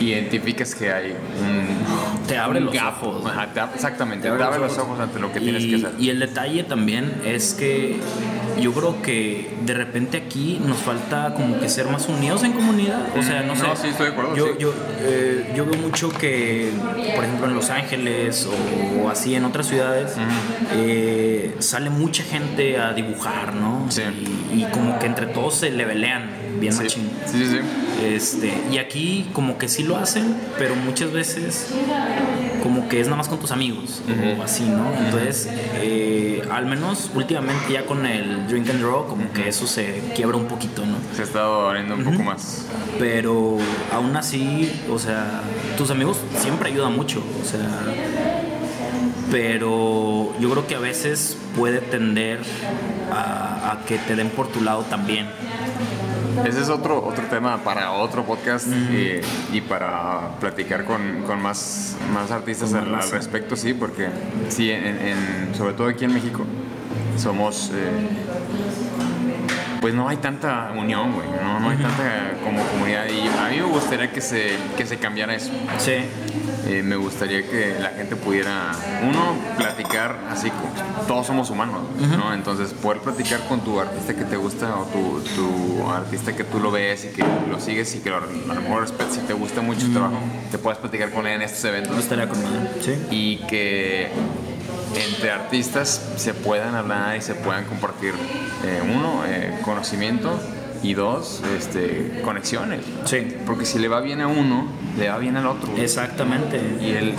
[0.00, 2.26] identificas que hay un.
[2.26, 3.26] Te abre un los ojos.
[3.26, 5.00] Ajá, te ab- exactamente, Te te abre los los ojos.
[5.00, 6.00] ante lo que y, tienes que hacer.
[6.00, 7.96] y el detalle también es que
[8.60, 13.06] yo creo que de repente aquí nos falta como que ser más unidos en comunidad.
[13.18, 13.62] O sea, no sé.
[13.62, 14.52] No, sí, estoy de acuerdo, Yo, sí.
[14.58, 16.70] yo, eh, yo veo mucho que,
[17.16, 18.48] por ejemplo, en Los Ángeles
[19.02, 20.12] o, así en otras ciudades,
[20.74, 23.86] eh, sale mucha gente a dibujar, ¿no?
[23.90, 24.02] Sí.
[24.54, 26.30] Y, y como que entre todos se levelean
[26.60, 27.10] bien Sí, machín.
[27.26, 27.46] sí, sí.
[27.46, 27.58] sí.
[28.04, 31.68] Este, y aquí como que sí lo hacen, pero muchas veces
[32.62, 34.02] como que es nada más con tus amigos
[34.38, 34.92] o así, ¿no?
[35.04, 40.02] Entonces, eh, al menos últimamente ya con el drink and draw, como que eso se
[40.16, 40.96] quiebra un poquito, ¿no?
[41.14, 42.66] Se ha estado abriendo un poco más.
[42.98, 43.58] Pero
[43.92, 45.42] aún así, o sea,
[45.76, 47.68] tus amigos siempre ayudan mucho, o sea,
[49.30, 52.40] pero yo creo que a veces puede tender
[53.12, 55.26] a, a que te den por tu lado también.
[56.46, 59.20] Ese es otro, otro tema para otro podcast y,
[59.52, 64.08] y para platicar con, con más, más artistas al, respecto, sí, porque
[64.48, 66.44] sí, en, en- sobre todo aquí en México,
[67.18, 67.70] somos...
[67.74, 68.08] eh,
[69.80, 73.56] pues no hay tanta unión, güey, no, no hay tanta como comunidad y a mí
[73.56, 75.50] me gustaría que se, que se cambiara eso.
[75.78, 75.94] Sí,
[76.66, 78.70] Eh, me gustaría que la gente pudiera,
[79.02, 80.72] uno, platicar así, como
[81.08, 81.80] todos somos humanos,
[82.16, 82.32] ¿no?
[82.34, 86.60] Entonces, poder platicar con tu artista que te gusta o tu, tu artista que tú
[86.60, 89.60] lo ves y que lo sigues y que lo- a lo mejor si te gusta
[89.60, 90.14] mucho su trabajo,
[90.52, 92.70] te puedes platicar con él en estos no eventos estaría con madre.
[92.80, 92.94] Sí.
[93.10, 94.08] y que
[94.94, 98.14] entre artistas se puedan hablar y se puedan compartir,
[98.64, 100.38] eh, uno, eh, conocimiento
[100.82, 102.80] y dos, este, conexiones.
[103.04, 104.66] Sí, Porque si le va bien a uno,
[104.98, 105.72] le va bien al otro.
[105.76, 106.60] exactamente.
[106.80, 107.14] Y el, el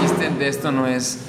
[0.00, 1.20] chiste de esto no es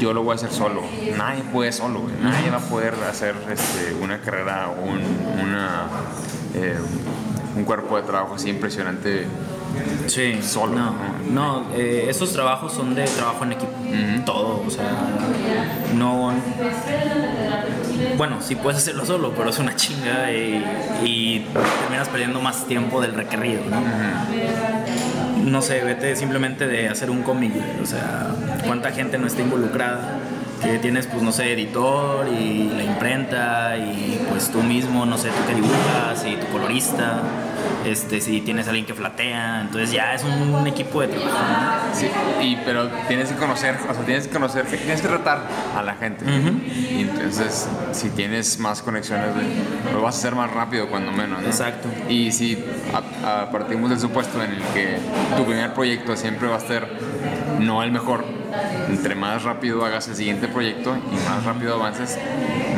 [0.00, 0.82] yo lo voy a hacer solo.
[1.16, 2.14] Nadie puede solo, güey.
[2.22, 5.00] Nadie va a poder hacer este, una carrera o un,
[5.40, 5.86] una,
[6.54, 6.76] eh,
[7.56, 9.26] un cuerpo de trabajo así impresionante.
[10.06, 10.94] Sí, Solo, No,
[11.30, 11.60] ¿no?
[11.62, 13.72] no eh, estos trabajos son de trabajo en equipo.
[14.24, 14.90] Todo, o sea,
[15.94, 16.32] no.
[18.16, 20.64] Bueno, sí puedes hacerlo solo, pero es una chinga y,
[21.04, 21.46] y
[21.80, 23.82] terminas perdiendo más tiempo del requerido, ¿no?
[25.44, 27.52] No sé, vete simplemente de hacer un cómic,
[27.82, 28.28] o sea,
[28.66, 30.18] cuánta gente no está involucrada.
[30.64, 35.28] Que tienes, pues, no sé, editor y la imprenta y pues tú mismo, no sé,
[35.28, 37.20] tú que dibujas y tu colorista,
[37.84, 41.36] este, si tienes alguien que flatea, entonces ya es un, un equipo de trabajo.
[41.38, 41.94] ¿no?
[41.94, 42.08] Sí,
[42.42, 45.42] y, pero tienes que conocer, o sea, tienes que conocer, tienes que tratar
[45.76, 46.24] a la gente.
[46.24, 49.28] Y entonces, si tienes más conexiones,
[49.92, 51.46] lo vas a hacer más rápido cuando menos, ¿no?
[51.48, 51.88] Exacto.
[52.08, 52.64] Y si
[53.22, 54.96] a- a- partimos del supuesto en el que
[55.36, 56.88] tu primer proyecto siempre va a ser
[57.60, 58.24] no el mejor,
[58.88, 62.18] entre más rápido hagas el siguiente proyecto y más rápido avances,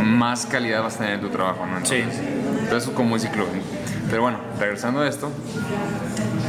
[0.05, 1.85] más calidad vas a tener en tu trabajo, ¿no?
[1.85, 2.03] Sí.
[2.63, 3.47] Entonces es como un ciclo.
[4.09, 5.31] Pero bueno, regresando a esto,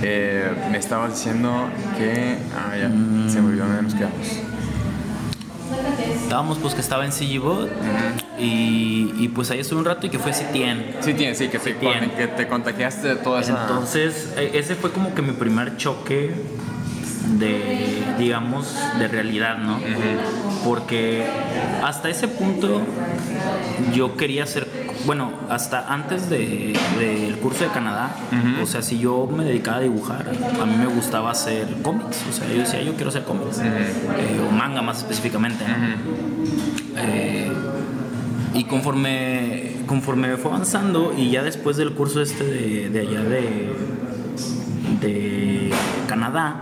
[0.04, 1.68] eh, me estabas diciendo
[1.98, 2.38] que...
[2.56, 2.88] Ah, ya,
[3.32, 4.18] se me olvidó dónde nos quedamos.
[6.22, 7.70] Estábamos pues que estaba en CGBot
[8.38, 10.96] y, y pues ahí estuve un rato y que fue Citien.
[11.02, 12.12] Sí, tiene, sí, que te, tiene.
[12.12, 13.62] que te contagiaste de toda esa...
[13.62, 16.34] Entonces, e- ese fue como que mi primer choque
[17.40, 19.80] de, digamos, de realidad, ¿no?
[20.64, 21.26] Porque
[21.84, 22.82] hasta ese punto
[23.94, 24.68] yo quería ser,
[25.06, 28.16] bueno, hasta antes de- del curso de Canadá,
[28.62, 30.26] o sea, si yo me dedicaba a dibujar,
[30.62, 33.94] a mí me gustaba hacer cómics, o sea, yo decía, yo quiero hacer cómics, eh,
[34.48, 35.74] o manga más específicamente, ¿no?
[37.00, 37.52] Eh,
[38.54, 43.70] y conforme, conforme fue avanzando y ya después del curso este de, de allá de,
[45.02, 45.72] de
[46.08, 46.56] Canadá,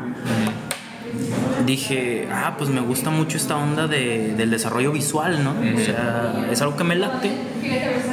[1.65, 5.51] dije, ah, pues me gusta mucho esta onda de- del desarrollo visual, ¿no?
[5.51, 7.31] O sea, es algo que me late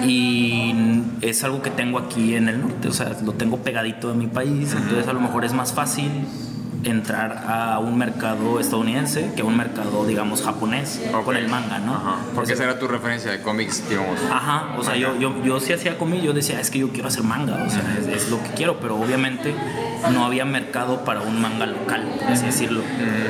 [0.04, 0.74] y
[1.20, 4.26] es algo que tengo aquí en el norte, o sea, lo tengo pegadito de mi
[4.26, 6.10] país, entonces a lo mejor es más fácil
[6.84, 11.24] entrar a un mercado estadounidense que a un mercado, digamos, japonés Ok.
[11.24, 11.94] con el manga, ¿no?
[11.94, 14.18] Ajá, porque esa era tu referencia de cómics, digamos.
[14.32, 17.06] Ajá, o sea, yo, yo, yo sí hacía cómic, yo decía, es que yo quiero
[17.06, 19.54] hacer manga, o sea, es, es lo que quiero, pero obviamente
[20.10, 22.82] no había mercado para un manga local, por así decirlo.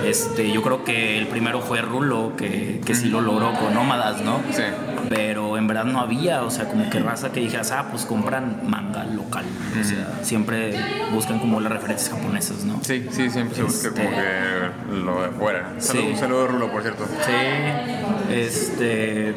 [0.07, 4.21] Este, yo creo que el primero fue Rulo, que, que sí lo logró con Nómadas,
[4.23, 4.41] ¿no?
[4.53, 4.63] Sí.
[5.09, 8.61] Pero en verdad no había, o sea, como que raza que dijeras, ah, pues compran
[8.65, 9.45] manga local.
[9.79, 10.75] O sea, siempre
[11.13, 12.81] buscan como las referencias japonesas, ¿no?
[12.83, 15.73] Sí, sí, siempre se busca como Este- que lo de fuera.
[15.79, 15.89] Sí.
[15.89, 17.05] Saludos, un saludo Rulo, por cierto.
[17.27, 19.35] Sí, este.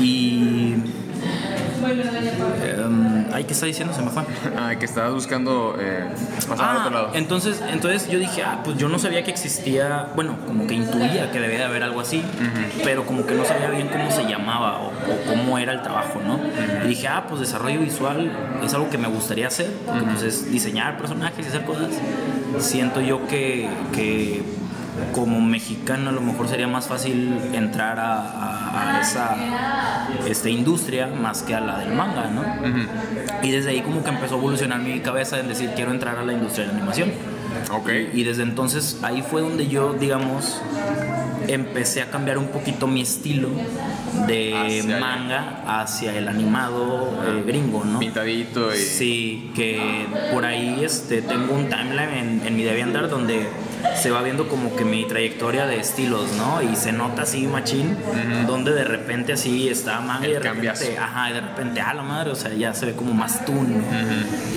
[0.00, 0.76] Y.
[3.38, 3.94] ay, ¿qué está diciendo?
[3.94, 4.22] Se me fue.
[4.58, 6.04] Ah, que estabas buscando eh,
[6.48, 7.10] pasar al Ah, otro lado.
[7.14, 11.30] entonces, entonces yo dije, ah, pues yo no sabía que existía, bueno, como que intuía
[11.30, 12.22] que debía de haber algo así,
[12.84, 16.20] pero como que no sabía bien cómo se llamaba o, o cómo era el trabajo,
[16.26, 16.40] ¿no?
[16.84, 18.32] Y dije, ah, pues desarrollo visual
[18.64, 21.88] es algo que me gustaría hacer, porque pues es diseñar personajes y hacer cosas.
[22.58, 24.42] Siento yo que, que
[25.12, 29.36] como mexicano a lo mejor sería más fácil entrar a, a- a esa
[30.26, 32.42] este, industria más que a la del manga, ¿no?
[33.42, 36.24] Y desde ahí como que empezó a evolucionar mi cabeza en decir quiero entrar a
[36.24, 37.10] la industria de la animación.
[37.72, 37.90] Ok.
[38.14, 40.60] Y desde entonces ahí fue donde yo, digamos,
[41.48, 43.48] empecé a cambiar un poquito mi estilo
[44.26, 47.98] de Hacia manga hacia el animado eh, gringo, ¿no?
[48.00, 48.78] Pintadito y.
[48.78, 53.48] Sí, que por ahí este, tengo un timeline en, en mi DeviantArt donde
[53.96, 56.62] se va viendo como que mi trayectoria de estilos, ¿no?
[56.62, 57.96] Y se nota así, machín,
[58.46, 62.02] donde de repente así está manga y de repente, ajá, y de repente, ah, la
[62.02, 63.82] madre, o sea, ya se ve como más toon.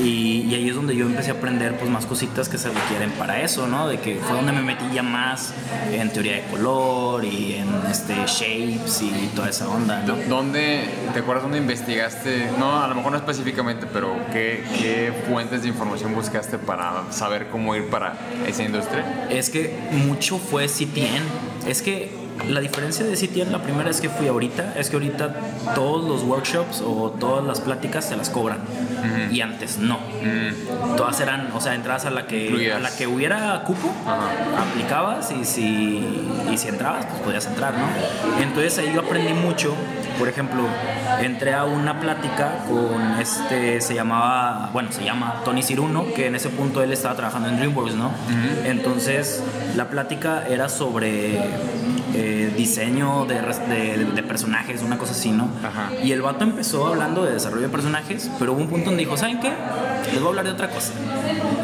[0.03, 3.11] y, y ahí es donde yo empecé a aprender pues más cositas que se requieren
[3.11, 3.87] para eso, ¿no?
[3.87, 5.53] De que fue donde me metí ya más
[5.91, 10.15] en teoría de color y en este shapes y toda esa onda, ¿no?
[10.29, 12.49] ¿Dónde, te acuerdas dónde investigaste?
[12.59, 17.47] No, a lo mejor no específicamente, pero ¿qué, qué fuentes de información buscaste para saber
[17.47, 18.13] cómo ir para
[18.47, 19.03] esa industria?
[19.29, 21.67] Es que mucho fue CTN.
[21.67, 22.11] Es que
[22.47, 25.35] la diferencia de CTN, la primera vez que fui ahorita, es que ahorita
[25.75, 28.59] todos los workshops o todas las pláticas se las cobran.
[29.31, 29.99] Y antes no.
[30.97, 33.93] Todas eran, o sea, entradas a la que, a la que hubiera cupo,
[34.57, 36.03] aplicabas y si,
[36.51, 37.87] y si entrabas, pues podías entrar, ¿no?
[38.41, 39.75] Entonces ahí yo aprendí mucho.
[40.17, 40.63] Por ejemplo,
[41.21, 46.35] entré a una plática con este, se llamaba, bueno, se llama Tony Ciruno, que en
[46.35, 48.11] ese punto él estaba trabajando en DreamWorks, ¿no?
[48.65, 49.43] Entonces
[49.75, 51.39] la plática era sobre
[52.13, 55.49] eh, diseño de, de- de personajes, una cosa así, ¿no?
[55.63, 55.89] Ajá.
[56.03, 59.17] Y el vato empezó hablando de desarrollo de personajes, pero hubo un punto donde dijo,
[59.17, 59.51] ¿saben qué?
[60.11, 60.93] Les voy a hablar de otra cosa.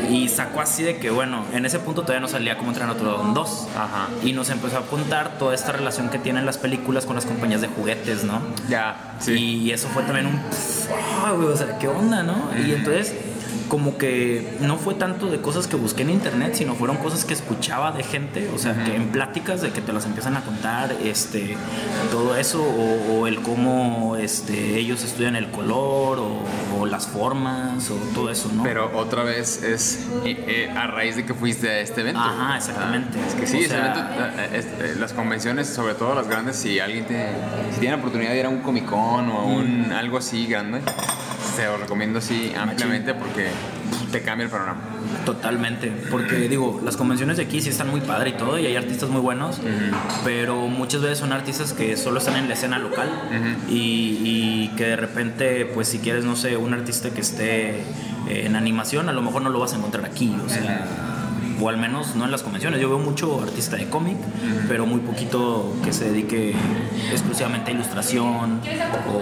[0.09, 2.95] Y sacó así de que, bueno, en ese punto todavía no salía como entrar en
[2.95, 3.67] otro 2.
[3.75, 4.07] Ajá.
[4.23, 7.61] Y nos empezó a contar toda esta relación que tienen las películas con las compañías
[7.61, 8.39] de juguetes, ¿no?
[8.69, 9.33] Ya, sí.
[9.33, 10.39] Y eso fue también un...
[11.25, 12.49] "Ah, güey, o sea, ¿qué onda, no?
[12.65, 13.13] Y entonces
[13.69, 17.33] como que no fue tanto de cosas que busqué en internet, sino fueron cosas que
[17.33, 20.91] escuchaba de gente, o sea, que en pláticas de que te las empiezan a contar,
[21.03, 21.55] este,
[22.11, 26.41] todo eso, o, o el cómo este, ellos estudian el color, o,
[26.79, 28.63] o las formas, o todo eso, ¿no?
[28.63, 32.19] Pero otra vez es eh, eh, a raíz de que fuiste a este evento.
[32.19, 33.17] Ajá, exactamente.
[33.21, 33.99] Ah, es que sí, O sea- evento,
[34.37, 37.27] eh, eh, las convenciones, sobre todo las grandes, si alguien te,
[37.73, 40.45] si tiene la oportunidad de ir a un Comic Con o a un, algo así
[40.47, 40.81] grande,
[41.55, 43.47] te lo recomiendo así ampliamente porque
[44.11, 44.81] te cambia el panorama.
[45.25, 48.75] Totalmente, porque digo, las convenciones de aquí sí están muy padre y todo, y hay
[48.75, 49.59] artistas muy buenos,
[50.23, 53.09] pero muchas veces son artistas que solo están en la escena local
[53.69, 57.83] y, y que de repente, pues si quieres, no sé, un artista que esté
[58.27, 60.85] en animación, a lo mejor no lo vas a encontrar aquí, o sea,
[61.61, 62.79] o al menos no en las convenciones.
[62.81, 64.17] Yo veo mucho artista de cómic,
[64.67, 66.53] pero muy poquito que se dedique
[67.11, 68.61] exclusivamente a ilustración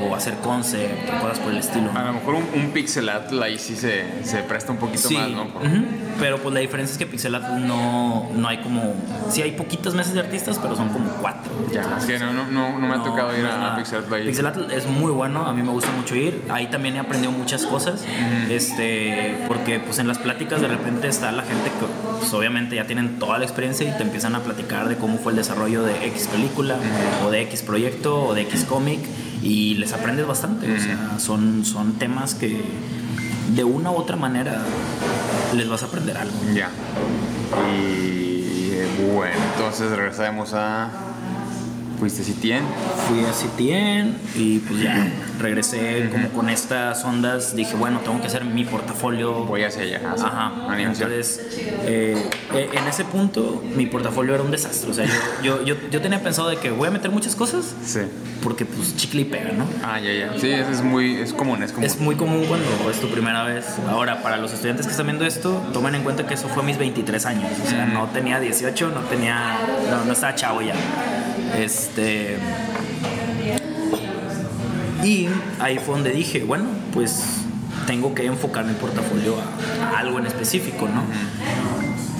[0.09, 1.91] o a hacer concept o cosas por el estilo.
[1.95, 5.15] A lo mejor un, un pixel art ahí sí se, se presta un poquito Sí,
[5.15, 5.47] más, ¿no?
[5.49, 5.61] Por-
[6.19, 8.93] pero pues la diferencia es que Pixel Art no, no hay como...
[9.29, 11.51] Sí hay poquitas mesas de artistas, pero son como cuatro.
[11.73, 13.75] Ya, es que no, no, no, no me ha tocado ir a, nada.
[13.75, 14.25] Pixel Art ahí.
[14.27, 16.41] Pixel Art es muy bueno, a mí me gusta mucho ir.
[16.49, 18.05] Ahí también he aprendido muchas cosas,
[18.49, 22.87] este, porque pues en las pláticas de repente está la gente que pues, obviamente ya
[22.87, 26.07] tienen toda la experiencia y te empiezan a platicar de cómo fue el desarrollo de
[26.07, 26.75] X película
[27.23, 28.99] o de X proyecto o de X cómic
[29.43, 30.71] y les aprendes bastante.
[30.73, 32.63] O sea, son, son temas que
[33.55, 34.59] de una u otra manera
[35.55, 36.33] les vas a aprender algo.
[36.53, 36.71] Ya.
[37.79, 38.71] Y
[39.13, 40.89] bueno, entonces regresamos a.
[41.99, 42.63] Fuiste a Citien.
[43.07, 47.55] Fui a CTN y pues ya regresé como con estas ondas.
[47.55, 49.45] Dije, bueno, tengo que hacer mi portafolio.
[49.45, 50.01] Voy hacia allá.
[50.13, 50.51] hacia Ajá.
[50.71, 51.11] animación.
[51.11, 51.47] Entonces,
[51.83, 54.91] eh, eh, en ese punto, mi portafolio era un desastre.
[54.91, 55.05] O sea,
[55.41, 58.01] yo, yo, yo, yo tenía pensado de que voy a meter muchas cosas Sí.
[58.43, 59.65] porque, pues, chicle y pega, ¿no?
[59.83, 60.39] Ah, ya, ya.
[60.39, 61.15] Sí, es, es muy.
[61.15, 61.85] Es común, es común.
[61.85, 63.65] Es muy común cuando es tu primera vez.
[63.89, 66.65] Ahora, para los estudiantes que están viendo esto, tomen en cuenta que eso fue a
[66.65, 67.51] mis 23 años.
[67.63, 69.57] O sea, no tenía 18, no tenía.
[69.89, 70.73] No, no estaba chavo ya.
[71.57, 72.37] Este.
[75.05, 75.27] Y
[75.59, 77.21] ahí fue donde dije, bueno, pues
[77.85, 81.03] tengo que enfocar mi portafolio a, a algo en específico, ¿no?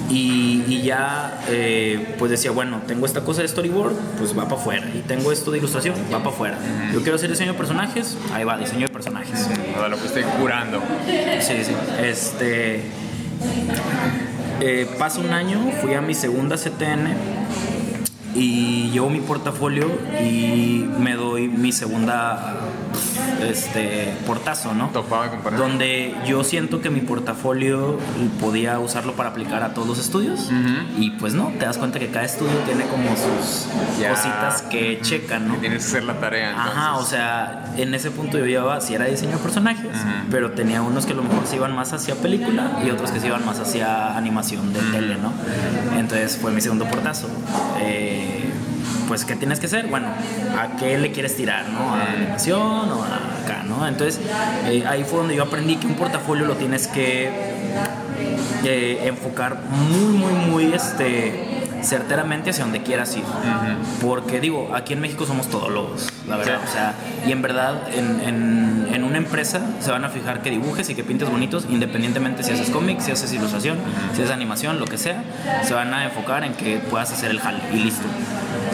[0.08, 4.60] Y, y ya, eh, pues decía, bueno, tengo esta cosa de storyboard, pues va para
[4.60, 4.86] afuera.
[4.94, 6.58] Y tengo esto de ilustración, va para afuera.
[6.92, 9.36] Yo quiero hacer diseño de personajes, ahí va, diseño de personajes.
[9.36, 10.80] Sea, lo que estoy curando.
[11.40, 11.72] Sí, sí.
[12.00, 12.82] Este.
[14.60, 17.16] eh, pasa un año, fui a mi segunda CTN
[18.36, 19.86] y llevo mi portafolio
[20.22, 22.54] y me doy mi segunda
[23.40, 24.90] este portazo, ¿no?
[25.58, 27.98] Donde yo siento que mi portafolio
[28.40, 30.50] podía usarlo para aplicar a todos los estudios
[30.98, 33.66] y pues no, te das cuenta que cada estudio tiene como sus
[34.00, 34.10] Ya.
[34.10, 35.54] cositas que checan, ¿no?
[35.54, 36.50] Que tienes que hacer la tarea.
[36.52, 37.10] Ajá, o entonces.
[37.10, 39.90] sea, en ese punto yo llevaba, si era diseño de personajes,
[40.30, 43.20] pero tenía unos que a lo mejor se iban más hacia película y otros que
[43.20, 45.32] se iban más hacia animación de tele, ¿no?
[45.98, 47.28] Entonces fue mi segundo portazo.
[47.80, 48.25] Eh,
[49.08, 49.86] pues, ¿qué tienes que hacer?
[49.86, 50.08] Bueno,
[50.58, 51.94] ¿a qué le quieres tirar, no?
[51.94, 53.86] ¿A animación o a acá, no?
[53.86, 54.20] Entonces,
[54.66, 57.30] eh, ahí fue donde yo aprendí que un portafolio lo tienes que
[58.64, 63.24] eh, enfocar muy, muy, muy este, certeramente hacia donde quieras ir.
[64.00, 66.58] Porque digo, aquí en México somos todólogos, la verdad.
[66.62, 66.68] Sí.
[66.68, 66.94] O sea,
[67.26, 70.94] y en verdad, en, en- en una empresa se van a fijar que dibujes y
[70.94, 73.76] que pintes bonitos, independientemente si haces cómics, si haces ilustración,
[74.14, 75.22] si haces animación, lo que sea,
[75.64, 78.06] se van a enfocar en que puedas hacer el jale y listo.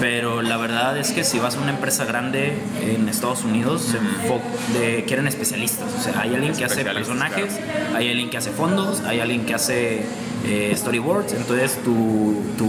[0.00, 4.78] Pero la verdad es que si vas a una empresa grande en Estados Unidos, se
[4.78, 5.88] de- quieren especialistas.
[5.98, 7.58] O sea, hay alguien que hace personajes,
[7.96, 10.02] hay alguien que hace fondos, hay alguien que hace
[10.46, 12.68] eh, storyboards, entonces tu, tu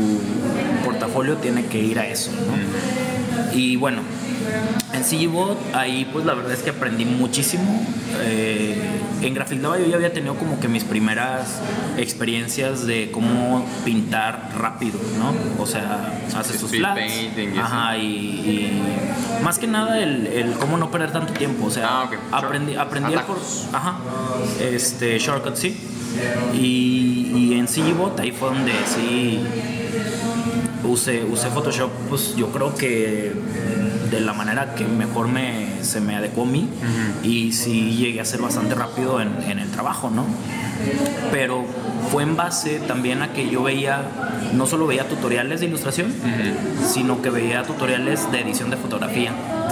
[0.86, 3.54] portafolio tiene que ir a eso, ¿no?
[3.58, 4.02] Y bueno,
[4.94, 7.86] en CGBot ahí pues la verdad es que aprendí muchísimo.
[8.22, 8.78] Eh,
[9.22, 11.60] en Grafildaba yo ya había tenido como que mis primeras
[11.98, 15.34] experiencias de cómo pintar rápido, ¿no?
[15.62, 17.00] O sea, haces tus flats.
[17.00, 18.82] painting Ajá, y, y
[19.44, 21.66] más que nada el, el cómo no perder tanto tiempo.
[21.66, 22.16] O sea, Ah, ok.
[22.32, 23.38] aprendí, aprendí el por,
[23.74, 23.98] ajá,
[24.62, 25.76] este, shortcut, sí.
[26.54, 29.40] Y, y en CGBot ahí fue donde sí
[30.84, 33.34] usé, usé Photoshop, pues yo creo que
[34.14, 36.70] de la manera que mejor me, se me adecuó a mí
[37.24, 40.26] y sí llegué a ser bastante rápido en, en el trabajo, ¿no?
[41.32, 41.66] Pero
[42.12, 44.02] fue en base también a que yo veía,
[44.54, 46.14] no solo veía tutoriales de ilustración,
[46.86, 49.32] sino que veía tutoriales de edición de fotografía.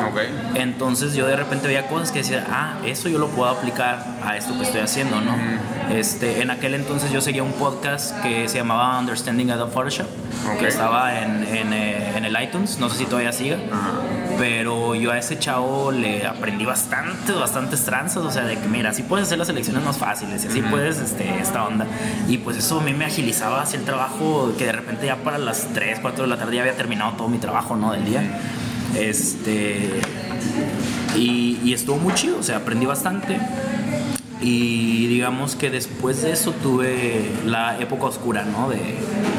[0.09, 0.19] Ok.
[0.55, 4.37] Entonces yo de repente veía cosas que decía, ah, eso yo lo puedo aplicar a
[4.37, 5.35] esto que estoy haciendo, ¿no?
[5.93, 10.07] este, en aquel entonces yo seguía un podcast que se llamaba Understanding Adobe Photoshop,
[10.53, 10.59] Ok.
[10.59, 13.57] que estaba en, en, eh, en el iTunes, no sé si todavía siga,
[14.41, 18.91] pero yo a ese chavo le aprendí bastantes, bastantes tranzas, o sea, de que mira,
[18.91, 21.85] si puedes hacer las elecciones más fáciles, y así puedes este, esta onda.
[22.27, 25.37] Y pues eso a mí me agilizaba hacia el trabajo, que de repente ya para
[25.37, 27.91] las 3, 4 de la tarde ya había terminado todo mi trabajo, ¿no?
[27.91, 28.23] Del día.
[28.97, 30.01] Este.
[31.15, 33.37] Y, y estuvo muy chido, o sea, aprendí bastante.
[34.41, 38.69] Y digamos que después de eso tuve la época oscura, ¿no?
[38.71, 38.77] De,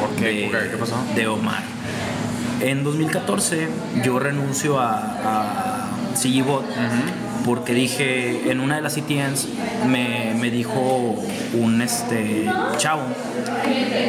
[0.01, 0.27] ¿Por qué?
[0.27, 0.71] de- ¿Por qué?
[0.71, 0.95] ¿Qué pasó?
[1.17, 1.65] De Omar.
[2.63, 3.69] En 2014
[4.05, 4.95] yo renuncio a,
[5.25, 6.65] a CGBot
[7.45, 9.49] porque dije, en una de las CTNs
[9.89, 11.17] me, me dijo
[11.55, 13.03] un este, chavo,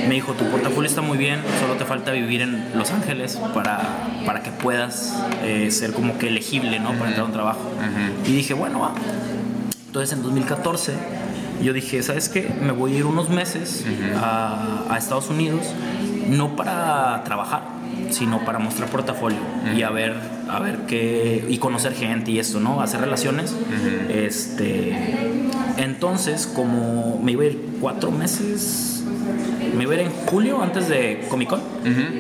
[0.07, 3.81] me dijo, tu portafolio está muy bien, solo te falta vivir en Los Ángeles para,
[4.25, 6.89] para que puedas eh, ser como que elegible, ¿no?
[6.91, 7.71] Para entrar a un trabajo.
[8.25, 8.93] Y dije, bueno, va.
[9.87, 10.93] Entonces en 2014
[11.63, 12.53] yo dije, ¿sabes qué?
[12.61, 13.83] Me voy a ir unos meses
[14.15, 15.73] a, a Estados Unidos,
[16.27, 17.63] no para trabajar,
[18.13, 19.39] sino para mostrar portafolio
[19.75, 20.15] y a ver,
[20.49, 22.81] a ver qué, y conocer gente y esto, ¿no?
[22.81, 23.55] Hacer relaciones.
[24.09, 24.95] Este,
[25.77, 29.03] entonces, como me iba a ir cuatro meses,
[29.75, 31.61] me iba a ir en julio antes de Comic Con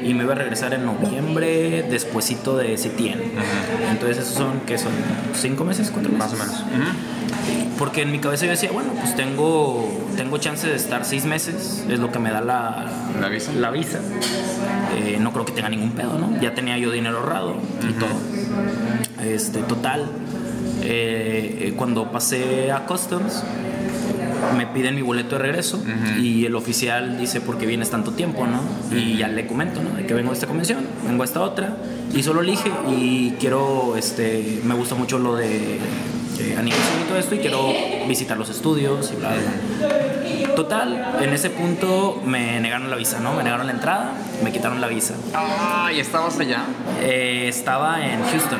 [0.03, 3.21] y me iba a regresar en noviembre despuesito de CTN.
[3.91, 4.91] Entonces, esos son, ¿qué son?
[5.39, 5.91] ¿Cinco meses?
[5.91, 6.31] ¿Cuatro meses?
[6.31, 6.63] Más o menos.
[7.77, 11.83] Porque en mi cabeza yo decía, bueno, pues tengo, tengo chance de estar seis meses,
[11.89, 12.85] es lo que me da la,
[13.19, 13.51] ¿La visa?
[13.53, 13.99] La visa.
[14.95, 16.39] Eh, no creo que tenga ningún pedo, ¿no?
[16.41, 17.55] Ya tenía yo dinero ahorrado
[17.89, 19.25] y todo.
[19.25, 20.05] Este, total.
[20.85, 23.43] eh, cuando pasé a Customs,
[24.57, 25.81] me piden mi boleto de regreso
[26.19, 28.59] y el oficial dice, ¿por qué vienes tanto tiempo, no?
[28.95, 29.91] Y ya le comento, ¿no?
[29.95, 31.77] De que vengo a esta convención, vengo a esta otra
[32.13, 35.79] y solo elige y quiero, este, me gusta mucho lo de
[36.39, 37.73] eh, animación y todo esto y quiero
[38.07, 39.31] visitar los estudios y bla.
[40.55, 43.33] Total, en ese punto me negaron la visa, ¿no?
[43.33, 44.11] Me negaron la entrada,
[44.43, 45.15] me quitaron la visa.
[45.33, 46.63] Ah, ¿y estabas allá?
[47.01, 48.59] Eh, estaba en Houston.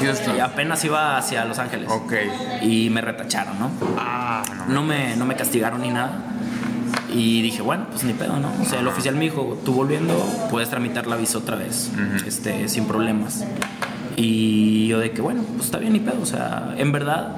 [0.00, 0.36] Houston.
[0.36, 1.90] Y apenas iba hacia Los Ángeles.
[1.90, 2.14] Ok.
[2.62, 3.70] Y me retacharon, ¿no?
[3.98, 4.74] Ah, no.
[4.74, 6.12] No me, no me castigaron ni nada.
[7.12, 8.50] Y dije, bueno, pues ni pedo, ¿no?
[8.60, 10.14] O sea, el oficial me dijo, tú volviendo,
[10.50, 11.90] puedes tramitar la visa otra vez,
[12.26, 13.44] este, sin problemas.
[14.16, 16.20] Y yo de que, bueno, pues está bien, ni pedo.
[16.22, 17.36] O sea, en verdad,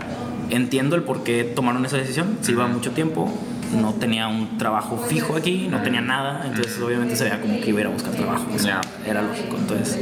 [0.51, 2.39] entiendo el por qué tomaron esa decisión.
[2.43, 3.33] Se iba mucho tiempo,
[3.81, 6.45] no tenía un trabajo fijo aquí, no tenía nada.
[6.47, 8.47] Entonces, obviamente, se veía como que iba a ir a buscar trabajo.
[8.55, 9.57] O sea, era lógico.
[9.57, 9.99] Entonces,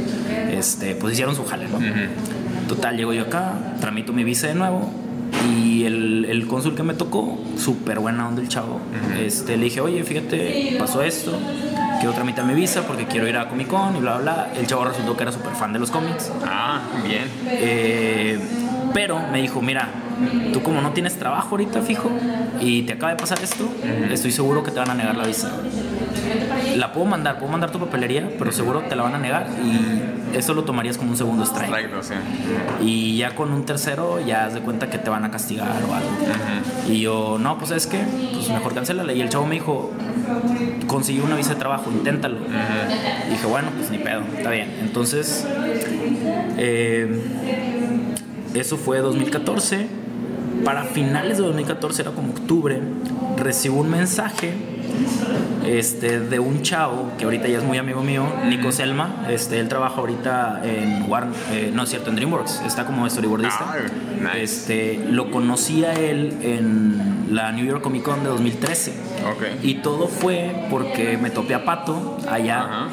[0.51, 1.79] este, pues hicieron su jale, ¿no?
[2.67, 5.04] Total, llego yo acá, tramito mi visa de nuevo
[5.43, 8.79] y el, el cónsul que me tocó, súper buena onda el chavo,
[9.19, 11.33] este, le dije, oye, fíjate, pasó esto,
[11.99, 14.53] quiero tramitar mi visa porque quiero ir a Comic Con y bla, bla, bla.
[14.57, 16.31] El chavo resultó que era súper fan de los cómics.
[16.45, 17.23] Ah, bien.
[17.47, 18.39] Eh,
[18.93, 19.89] pero me dijo, mira,
[20.53, 22.09] tú como no tienes trabajo ahorita fijo
[22.61, 23.67] y te acaba de pasar esto,
[24.09, 25.51] estoy seguro que te van a negar la visa.
[26.77, 30.24] La puedo mandar, puedo mandar tu papelería, pero seguro te la van a negar y
[30.35, 31.89] eso lo tomarías como un segundo strike.
[32.81, 35.93] Y ya con un tercero ya haz de cuenta que te van a castigar o
[35.93, 36.09] algo.
[36.89, 37.99] Y yo, no, pues es que,
[38.33, 39.13] pues mejor cancélala.
[39.13, 39.91] Y el chavo me dijo,
[40.87, 42.37] conseguí una visa de trabajo, inténtalo.
[43.27, 44.75] Y dije, bueno, pues ni pedo, está bien.
[44.81, 45.47] Entonces,
[46.57, 47.21] eh,
[48.53, 49.87] eso fue 2014.
[50.63, 52.81] Para finales de 2014, era como octubre,
[53.37, 54.74] recibo un mensaje
[55.65, 59.25] este, de un chavo que ahorita ya es muy amigo mío, Nico Selma.
[59.29, 62.61] Este, él trabaja ahorita en Warner, eh, no es cierto, en DreamWorks.
[62.65, 63.65] Está como storyboardista.
[63.67, 63.75] Ah,
[64.33, 64.43] nice.
[64.43, 68.93] Este, lo conocí a él en la New York Comic Con de 2013.
[69.31, 69.63] Ok.
[69.63, 72.87] Y todo fue porque me topé a Pato allá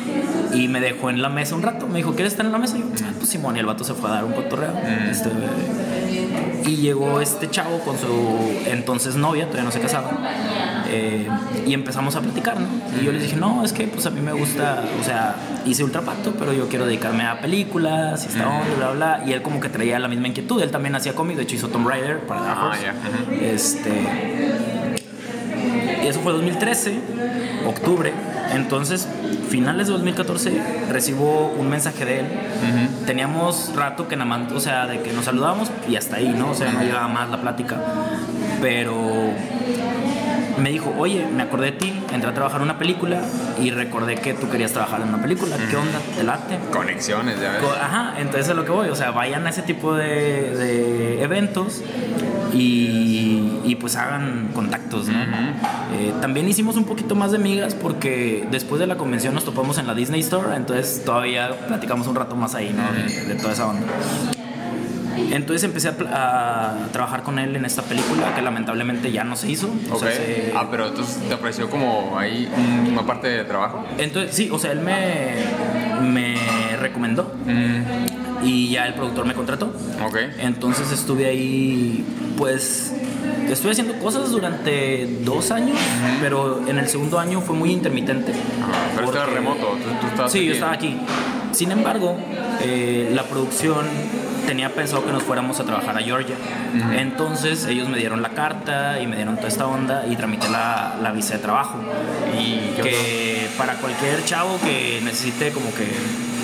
[0.54, 1.86] y me dejó en la mesa un rato.
[1.86, 2.76] Me dijo, ¿quieres estar en la mesa?
[2.78, 4.72] Y yo, "Ah, pues Simón, y el vato se fue a dar un cotorreo.
[5.10, 5.28] Este,
[6.66, 8.06] y llegó este chavo con su
[8.66, 10.10] entonces novia, todavía no se casaba.
[10.88, 11.28] eh,
[11.66, 12.66] y empezamos a platicar, ¿no?
[13.00, 15.84] Y yo les dije, no, es que pues a mí me gusta, o sea, hice
[15.84, 19.24] ultrapacto, pero yo quiero dedicarme a películas y esta onda, bla, bla, bla.
[19.26, 20.60] Y él como que traía la misma inquietud.
[20.62, 22.74] Él también hacía cómic, de hecho hizo Tomb Raider para Dark Ah.
[23.40, 23.90] Este.
[26.02, 26.98] Y eso fue 2013,
[27.66, 28.12] octubre.
[28.54, 29.08] Entonces,
[29.48, 32.26] finales de 2014, recibo un mensaje de él.
[33.06, 36.50] Teníamos rato que nada más, o sea, de que nos saludamos y hasta ahí, ¿no?
[36.50, 37.78] O sea, no llegaba más la plática.
[38.60, 39.32] Pero
[40.62, 43.20] me dijo, oye, me acordé de ti, entré a trabajar en una película
[43.60, 45.56] y recordé que tú querías trabajar en una película.
[45.68, 45.98] ¿Qué onda?
[46.16, 46.58] ¿Te late?
[46.72, 47.62] Conexiones, ya ves.
[47.80, 51.82] Ajá, entonces es lo que voy, o sea, vayan a ese tipo de, de eventos
[52.52, 55.18] y, y, pues hagan contactos, ¿no?
[55.94, 59.78] Eh, también hicimos un poquito más de migas porque después de la convención nos topamos
[59.78, 62.92] en la Disney Store, entonces todavía platicamos un rato más ahí, ¿no?
[62.92, 63.86] De, de toda esa onda.
[65.30, 69.68] Entonces empecé a, trabajar con él en esta película que lamentablemente ya no se hizo.
[69.90, 70.00] o Ok.
[70.02, 73.84] sea, se- Ah, pero entonces te ofreció como ahí un- una parte de trabajo.
[73.98, 75.34] entonces, sí, o sea, él me,
[76.02, 76.36] me
[76.78, 77.34] recomendó
[78.44, 79.66] y ya el productor me contrató.
[80.06, 80.16] Ok.
[80.38, 82.04] Entonces estuve ahí,
[82.36, 82.92] pues,
[83.48, 85.76] estuve haciendo cosas durante dos años,
[86.20, 88.32] pero en el segundo año fue muy intermitente.
[88.62, 90.46] Ah, pero Porque- remoto, tú, tú estabas Sí, aquí.
[90.48, 90.96] yo estaba aquí.
[91.52, 92.16] Sin embargo,
[92.62, 93.86] eh, la producción
[94.46, 96.36] tenía pensado que nos fuéramos a trabajar a Georgia.
[96.96, 100.96] Entonces ellos me dieron la carta y me dieron toda esta onda y tramité la,
[101.00, 101.78] la visa de trabajo.
[102.38, 105.86] Y Que para cualquier chavo que necesite como que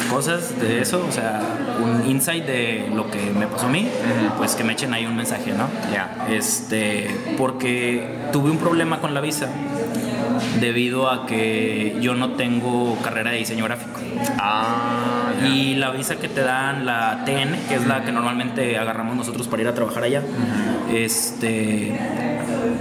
[0.09, 1.41] cosas de eso, o sea,
[1.83, 3.89] un insight de lo que me pasó a mí,
[4.37, 5.69] pues que me echen ahí un mensaje, ¿no?
[5.93, 6.27] Ya.
[6.31, 9.49] Este, porque tuve un problema con la visa
[10.61, 14.01] debido a que yo no tengo carrera de diseño gráfico.
[14.39, 15.33] Ah.
[15.55, 19.49] Y la visa que te dan, la TN, que es la que normalmente agarramos nosotros
[19.49, 20.23] para ir a trabajar allá,
[20.93, 21.99] este,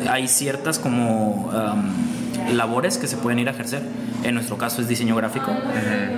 [0.10, 3.82] hay ciertas como um, labores que se pueden ir a ejercer.
[4.24, 5.52] En nuestro caso es diseño gráfico.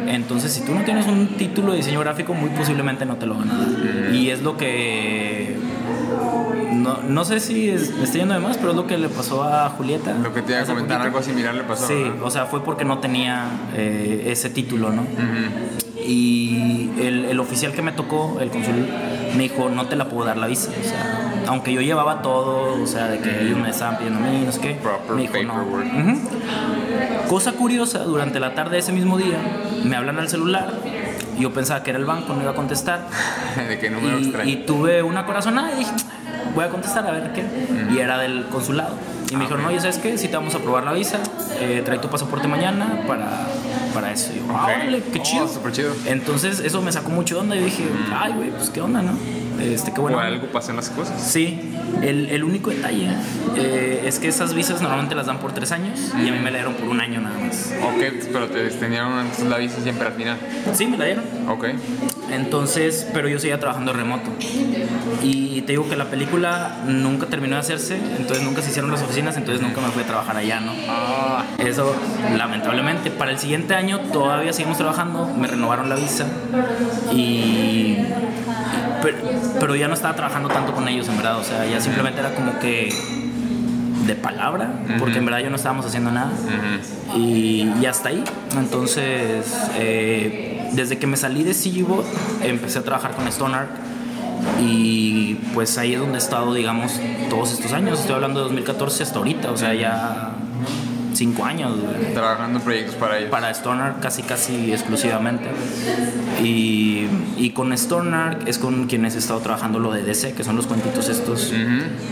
[0.07, 3.35] Entonces, si tú no tienes un título de diseño gráfico, muy posiblemente no te lo
[3.35, 4.15] van a dar.
[4.15, 5.58] Y es lo que...
[6.83, 9.09] No, no sé si es- me estoy yendo de más, pero es lo que le
[9.09, 10.13] pasó a Julieta.
[10.13, 11.17] Lo que te iba a comentar, poquito.
[11.17, 11.87] algo similar le pasó.
[11.87, 15.01] Sí, o sea, fue porque no tenía eh, ese título, ¿no?
[15.01, 15.99] Ujú.
[16.05, 18.87] Y el, el oficial que me tocó, el cónsul,
[19.35, 20.69] me dijo, no te la puedo dar la visa.
[20.71, 24.51] O sea, aunque yo llevaba todo, o sea, de que ellos me estaban pidiendo no
[24.51, 24.73] sé qué.
[24.75, 27.27] Proper me dijo, no.
[27.27, 29.37] Cosa curiosa, durante la tarde de ese mismo día,
[29.83, 30.73] me hablan al celular.
[31.37, 33.07] Yo pensaba que era el banco, no iba a contestar.
[33.69, 34.49] ¿De qué número Y, extraño?
[34.49, 35.91] y tuve una corazonada y dije,
[36.55, 37.43] voy a contestar a ver qué.
[37.93, 38.95] Y era del consulado.
[39.31, 40.17] Y me dijeron, oye, ¿sabes qué?
[40.17, 41.19] Si te vamos a aprobar la visa,
[41.59, 43.45] eh, trae tu pasaporte mañana para,
[43.93, 44.31] para eso.
[44.33, 45.23] Y yo, ah, órale, qué Oh,
[45.69, 45.95] chido.
[46.07, 49.11] Entonces eso me sacó mucho de onda y dije, ay, güey, pues qué onda, ¿no?
[49.61, 50.19] Este, qué bueno.
[50.19, 51.21] Algo pasan las cosas.
[51.21, 51.59] Sí,
[52.01, 53.09] el, el único detalle
[53.57, 56.49] eh, es que esas visas normalmente las dan por tres años y a mí me
[56.49, 57.71] la dieron por un año nada más.
[57.83, 60.37] Ok, pero te tenían la visa siempre al final.
[60.73, 61.25] Sí, me la dieron.
[61.49, 61.65] Ok.
[62.31, 64.31] Entonces, pero yo seguía trabajando remoto.
[65.21, 69.01] Y te digo que la película nunca terminó de hacerse, entonces nunca se hicieron las
[69.01, 70.71] oficinas, entonces nunca me fui a trabajar allá, ¿no?
[70.87, 71.95] Ah, Eso,
[72.37, 73.11] lamentablemente.
[73.11, 76.25] Para el siguiente año todavía seguimos trabajando, me renovaron la visa
[77.11, 77.97] y...
[79.01, 79.17] Pero,
[79.59, 81.39] pero ya no estaba trabajando tanto con ellos, en verdad.
[81.39, 82.93] O sea, ya simplemente era como que
[84.05, 86.31] de palabra, porque en verdad yo no estábamos haciendo nada.
[87.15, 88.23] Y, y hasta ahí.
[88.57, 89.45] Entonces,
[89.77, 92.05] eh, desde que me salí de CGBot,
[92.43, 93.69] empecé a trabajar con Stoneark.
[94.61, 96.99] Y pues ahí es donde he estado, digamos,
[97.29, 97.99] todos estos años.
[97.99, 100.33] Estoy hablando de 2014 hasta ahorita, o sea, ya
[101.19, 101.73] cinco años.
[102.13, 103.29] Trabajando en proyectos para ellos.
[103.29, 105.49] Para Stoner casi casi exclusivamente.
[106.41, 107.07] Y,
[107.37, 110.65] y con Stoner es con quienes he estado trabajando lo de DC, que son los
[110.65, 111.53] cuentitos estos.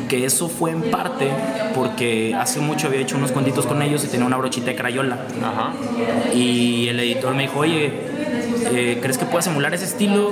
[0.09, 1.31] Que eso fue en parte
[1.73, 5.17] porque hace mucho había hecho unos cuentitos con ellos y tenía una brochita de crayola.
[5.41, 5.73] Ajá.
[6.35, 8.16] Y el editor me dijo, oye,
[8.65, 10.31] eh, ¿crees que puedas emular ese estilo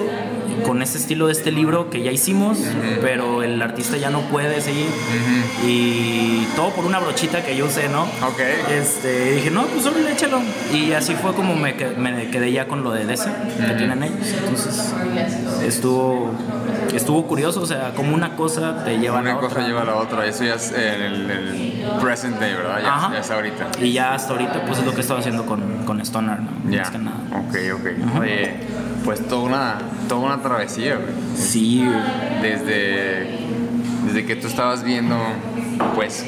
[0.66, 2.58] con ese estilo de este libro que ya hicimos,
[3.02, 4.88] pero el artista ya no puede seguir?
[5.66, 8.04] Y todo por una brochita que yo usé, ¿no?
[8.04, 8.40] Ok.
[8.72, 10.40] Este, dije, no, pues solo échalo.
[10.74, 13.30] Y así fue como me, me quedé ya con lo de DC
[13.68, 14.28] que tienen ellos.
[14.38, 14.94] Entonces,
[15.66, 16.32] estuvo,
[16.94, 19.68] estuvo curioso, o sea, como una cosa te lleva a la Una cosa otra.
[19.68, 20.26] lleva a la otra.
[20.26, 22.80] Eso ya es el, el present day, ¿verdad?
[22.82, 23.14] Ya, Ajá.
[23.14, 23.68] ya es ahorita.
[23.82, 26.72] Y ya hasta ahorita, pues es lo que he estado haciendo con, con Stoner, ¿no?
[26.72, 26.82] Ya.
[26.82, 27.18] Más que nada.
[27.32, 28.20] Ok, ok.
[28.22, 28.54] Oye,
[29.06, 29.78] pues toda una,
[30.10, 31.14] toda una travesía, güey.
[31.38, 32.42] Sí, güey.
[32.42, 33.40] Desde,
[34.06, 35.16] desde que tú estabas viendo,
[35.94, 36.26] pues,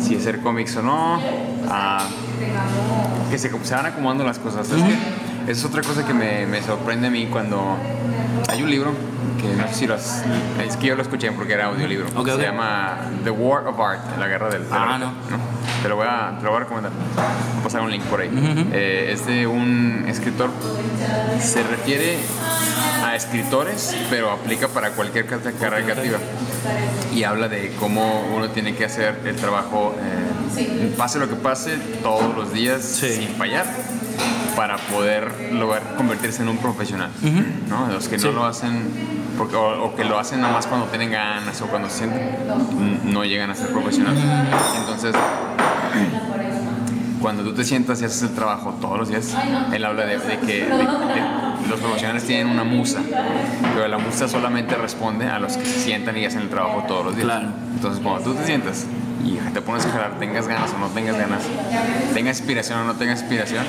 [0.00, 1.20] si hacer cómics o no,
[1.68, 2.06] a
[3.30, 4.70] que se, se van acomodando las cosas.
[4.70, 7.76] Es que es otra cosa que me, me sorprende a mí cuando
[8.48, 8.92] hay un libro
[9.40, 10.22] que no sé si lo has,
[10.66, 12.06] es que yo lo escuché porque era audiolibro.
[12.24, 15.12] Se llama The War of Art, la guerra del, del Ah, arte, no.
[15.82, 16.92] Te lo voy a, te lo voy a recomendar.
[16.92, 18.30] Voy a pasar un link por ahí.
[18.72, 20.50] Eh, es de un escritor.
[21.40, 22.16] Se refiere
[23.04, 26.18] a escritores, pero aplica para cualquier ca- carrera creativa.
[27.14, 29.94] Y habla de cómo uno tiene que hacer el trabajo,
[30.56, 33.12] eh, pase lo que pase, todos los días, Sí.
[33.12, 33.66] sin fallar,
[34.56, 37.10] para poder lograr convertirse en un profesional.
[37.68, 37.88] ¿no?
[37.92, 38.32] Los que no Sí.
[38.32, 38.82] lo hacen,
[39.36, 42.22] porque, o, o que lo hacen nada más cuando tienen ganas o cuando se sienten,
[42.22, 44.22] n- no llegan a ser profesionales.
[44.78, 45.14] Entonces,
[47.20, 49.34] cuando tú te sientas y haces el trabajo todos los días,
[49.72, 53.00] él habla de, de que de- de- los profesionales tienen una musa,
[53.74, 57.06] pero la musa solamente responde a los que se sientan y hacen el trabajo todos
[57.06, 57.26] los días.
[57.26, 57.48] Claro.
[57.74, 58.84] Entonces, cuando tú te sientas
[59.24, 61.40] y te pones a jalar, tengas ganas o no tengas ganas,
[62.12, 63.64] tengas inspiración o no tengas inspiración,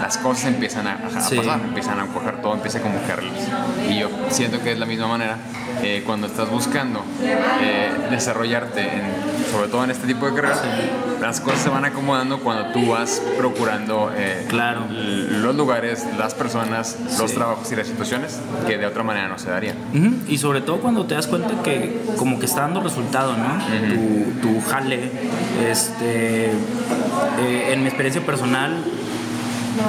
[0.00, 1.36] las cosas empiezan a, a Sí.
[1.36, 3.44] pasar, empiezan a coger todo, empieza como carriles.
[3.88, 5.36] Y yo siento que es la misma manera
[5.82, 10.62] eh, cuando estás buscando eh, desarrollarte, en- sobre todo en este tipo de carreras,
[11.20, 14.86] las cosas se van acomodando cuando tú vas procurando eh, Claro.
[14.90, 17.36] los lugares, las personas, los Sí.
[17.36, 19.76] trabajos y las situaciones que de otra manera no se darían.
[20.28, 23.60] Y sobre todo cuando te das cuenta que como que está dando resultado, ¿no?
[24.40, 25.10] tu, tu jale.
[25.68, 26.52] Este, eh,
[27.72, 28.82] en mi experiencia personal,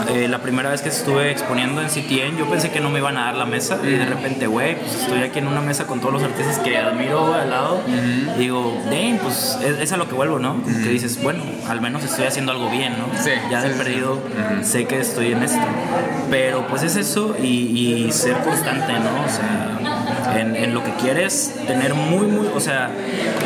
[0.10, 3.18] eh, la primera vez que estuve exponiendo en CTN, yo pensé que no me iban
[3.18, 6.00] a dar la mesa y de repente, güey, pues estoy aquí en una mesa con
[6.00, 7.82] todos los artistas que admiro al lado.
[7.88, 10.62] y Digo, damn, pues es, es a lo que vuelvo, ¿no?
[10.62, 13.06] Como que dices, bueno, al menos estoy haciendo algo bien, ¿no?
[13.22, 13.84] Sí, ya sí, de sí, sí.
[13.84, 14.20] perdido
[14.64, 15.66] sé que estoy en esto.
[16.30, 19.26] Pero pues es eso y, y ser constante, ¿no?
[19.26, 20.01] O sea,
[20.38, 22.90] en, en lo que quieres, tener muy, muy, o sea,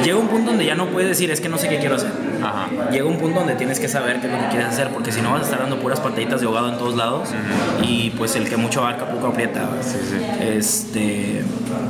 [0.03, 2.11] llega un punto donde ya no puedes decir, es que no sé qué quiero hacer.
[2.43, 2.67] Ajá.
[2.91, 5.21] Llega un punto donde tienes que saber qué es lo que quieres hacer, porque si
[5.21, 7.29] no vas a estar dando puras pataditas de ahogado en todos lados
[7.81, 9.67] y pues el que mucho abarca poco aprieta.
[9.81, 10.43] Sí, sí.
[10.43, 11.41] Este,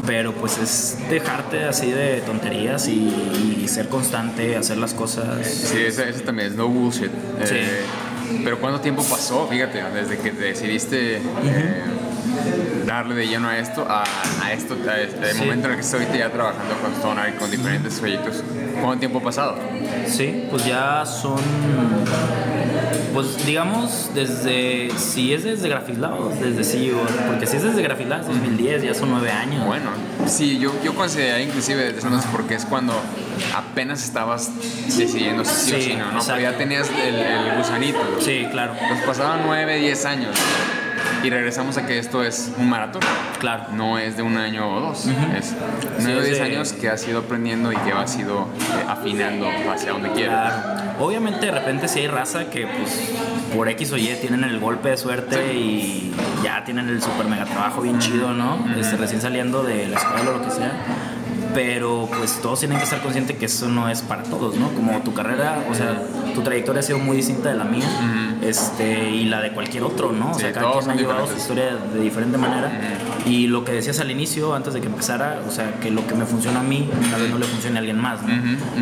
[0.06, 5.46] pero pues es dejarte así de tonterías y, y ser constante, hacer las cosas.
[5.46, 7.12] Sí, ese también es no bullshit.
[7.44, 7.56] Sí.
[7.56, 7.82] Eh,
[8.44, 11.22] pero ¿cuánto tiempo pasó, fíjate, desde que te decidiste eh,
[12.86, 14.04] darle de lleno a esto, a,
[14.44, 15.40] a esto, a este Sí.
[15.40, 18.44] momento en el que estoy ya trabajando con Stoner y con diferentes proyectos?
[18.82, 19.58] ¿Cuánto tiempo ha pasado?
[20.08, 21.40] Sí, pues ya son.
[23.14, 24.90] Pues digamos, desde.
[24.98, 29.10] Si es desde Graphislab, desde CEO, porque si es desde Graphislab, es 2010, ya son
[29.12, 29.66] nueve años.
[29.66, 29.90] Bueno,
[30.28, 32.94] sí, yo, yo consideraría inclusive desde entonces porque es cuando
[33.56, 34.52] apenas estabas
[34.86, 36.20] decidiendo si sí, o Sí, si no, ¿no?
[36.26, 38.00] Pero ya tenías el, el gusanito.
[38.00, 38.22] ¿no?
[38.22, 40.36] Sí, claro, Nos pasaban 9, 10 años
[41.24, 43.02] y regresamos a que esto es un maratón.
[43.40, 43.66] claro.
[43.74, 45.54] No es de un año o dos, es
[46.00, 48.86] 9 o es 10 de- años que has ido aprendiendo y que has ido eh,
[48.88, 50.34] afinando hacia donde quieres.
[50.34, 50.86] Claro.
[51.00, 53.12] Obviamente de repente si hay raza que pues
[53.54, 57.46] por X o Y tienen el golpe de suerte y ya tienen el super mega
[57.46, 58.66] trabajo bien chido, ¿no?
[58.80, 60.72] Este, recién saliendo de la escuela o lo que sea.
[61.56, 64.70] Pero pues todos tienen que estar conscientes que eso no es para todos, ¿no?
[64.74, 66.02] Como tu carrera, o sea,
[66.36, 67.88] tu trayectoria ha sido muy distinta de la mía
[68.44, 70.32] este, y la de cualquier otro, ¿no?
[70.32, 72.70] O Sí, sea, cada quien ha llevado su historia de diferente manera.
[73.26, 76.14] Y lo que decías al inicio, antes de que empezara, o sea, que lo que
[76.14, 78.34] me funciona a mí, tal vez no le funcione a alguien más, ¿no?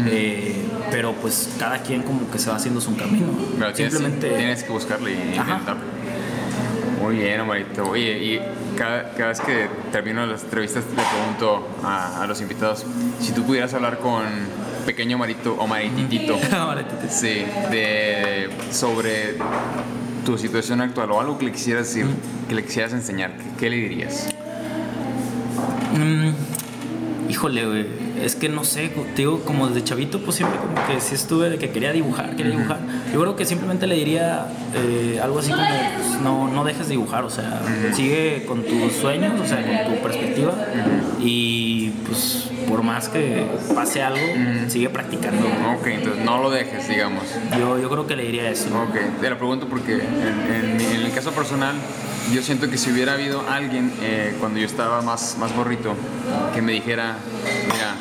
[0.08, 3.28] Eh, pero pues cada quien como que se va haciendo su camino.
[3.60, 4.30] Pero tienes, Simplemente...
[4.36, 5.93] tienes que buscarle y intentarlo.
[7.04, 7.90] Muy bien, Omarito.
[7.90, 8.40] Oye, y
[8.78, 12.86] cada, cada vez que termino las entrevistas le pregunto a, a los invitados
[13.20, 14.24] si tú pudieras hablar con
[14.86, 16.38] pequeño Marito o Marititito.
[16.52, 19.36] Vale, tú te- Sí, de, sobre
[20.26, 22.06] tu situación actual o algo que le quisieras decir,
[22.48, 24.30] que le quisieras enseñar, ¿qué, qué le dirías?
[25.94, 26.30] Mm,
[27.44, 27.86] Híjole, güey,
[28.24, 31.58] es que no sé, digo, como desde chavito, pues siempre como que sí estuve de
[31.58, 32.80] que quería dibujar, quería dibujar.
[33.12, 36.94] Yo creo que simplemente le diría eh, algo así como, pues, no, no dejes de
[36.94, 37.62] dibujar, o sea,
[37.94, 40.54] sigue con tus sueños, o sea, con tu perspectiva
[41.20, 43.46] y pues por más que
[43.76, 44.26] pase algo,
[44.70, 45.46] sigue practicando.
[45.78, 47.24] Ok, entonces no lo dejes, digamos.
[47.60, 48.70] Yo, yo creo que le diría eso.
[48.70, 51.76] Ok, te lo pregunto porque en, en en el caso personal,
[52.34, 55.96] yo siento que si hubiera habido alguien eh, cuando yo estaba más, más gorrito
[56.56, 57.18] que me dijera,
[57.66, 57.96] mira,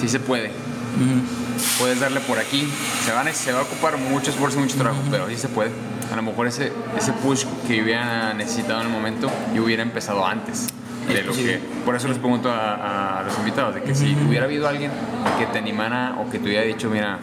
[0.00, 0.50] sí se puede,
[1.78, 2.68] puedes darle por aquí,
[3.04, 5.70] se, van se va a ocupar mucho esfuerzo y mucho trabajo, pero sí se puede.
[6.12, 9.84] A lo mejor ese, ese push que yo hubiera necesitado en el momento, yo hubiera
[9.84, 10.66] empezado antes.
[11.12, 14.44] De lo que, por eso les pregunto a, a los invitados, de que si hubiera
[14.46, 14.90] habido alguien
[15.38, 17.18] que te animara o que te hubiera dicho, mira,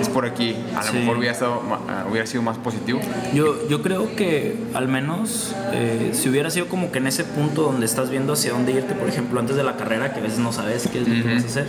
[0.00, 0.96] es por aquí, a lo Sí.
[0.98, 3.00] mejor hubiera, estado, ah, hubiera sido más positivo.
[3.34, 7.62] Yo, yo creo que al menos eh, si hubiera sido como que en ese punto
[7.62, 10.38] donde estás viendo hacia dónde irte, por ejemplo, antes de la carrera, que a veces
[10.38, 11.34] no sabes qué es lo que Ujú.
[11.34, 11.66] vas a hacer,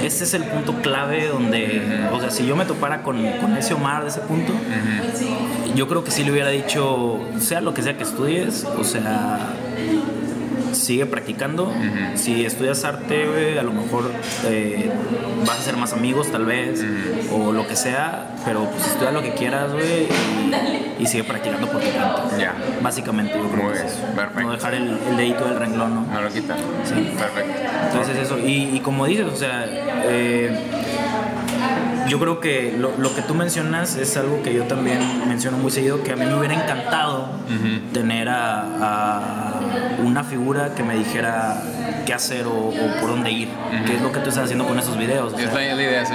[0.00, 1.82] ese es el punto clave donde,
[2.12, 4.52] o sea, si yo me topara con, con ese Omar de ese punto,
[5.74, 9.38] yo creo que sí le hubiera dicho, sea lo que sea que estudies, o sea,
[10.72, 11.72] sigue practicando.
[12.14, 14.10] Si estudias arte, a lo mejor
[14.46, 14.90] eh,
[15.46, 16.84] vas a ser más amigos, tal vez,
[17.32, 20.04] o lo que sea, pero pues estudia lo que quieras, güey,
[20.98, 22.28] y, y sigue practicando por tu cuenta.
[22.38, 22.54] Ya.
[22.82, 24.02] Básicamente, yo creo Muy que bien, es eso.
[24.14, 24.40] perfecto.
[24.42, 26.06] No dejar el, el dedito del renglón, ¿no?
[26.12, 26.56] No lo quita.
[26.84, 27.12] Sí.
[27.18, 27.52] Perfecto.
[27.86, 29.64] Entonces eso, y, y como dices, o sea,
[30.04, 30.50] eh,
[32.08, 34.98] yo creo que lo, lo que tú mencionas es algo que yo también
[35.28, 37.28] menciono muy seguido, que a mí me hubiera encantado
[37.92, 39.52] tener a, a
[40.04, 41.62] una figura que me dijera
[42.06, 43.48] qué hacer o, o por dónde ir,
[43.86, 45.32] que es lo que tú estás haciendo con esos videos.
[45.34, 46.14] o Es sea, la, la idea, sí.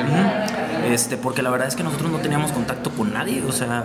[0.92, 3.84] este, porque la verdad es que nosotros no teníamos contacto con nadie, o sea,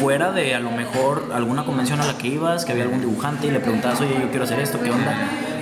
[0.00, 3.46] fuera de a lo mejor alguna convención a la que ibas, que había algún dibujante
[3.46, 5.14] y le preguntabas, oye, yo quiero hacer esto, ¿qué onda?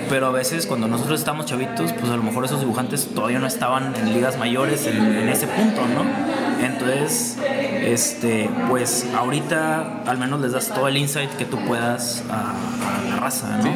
[0.09, 3.47] Pero a veces cuando nosotros estábamos chavitos, pues a lo mejor esos dibujantes todavía no
[3.47, 6.65] estaban en ligas mayores en, en ese punto, ¿no?
[6.65, 7.37] Entonces,
[7.83, 13.09] este, pues ahorita al menos les das todo el insight que tú puedas a, a
[13.09, 13.63] la raza, ¿no?
[13.63, 13.69] Sí,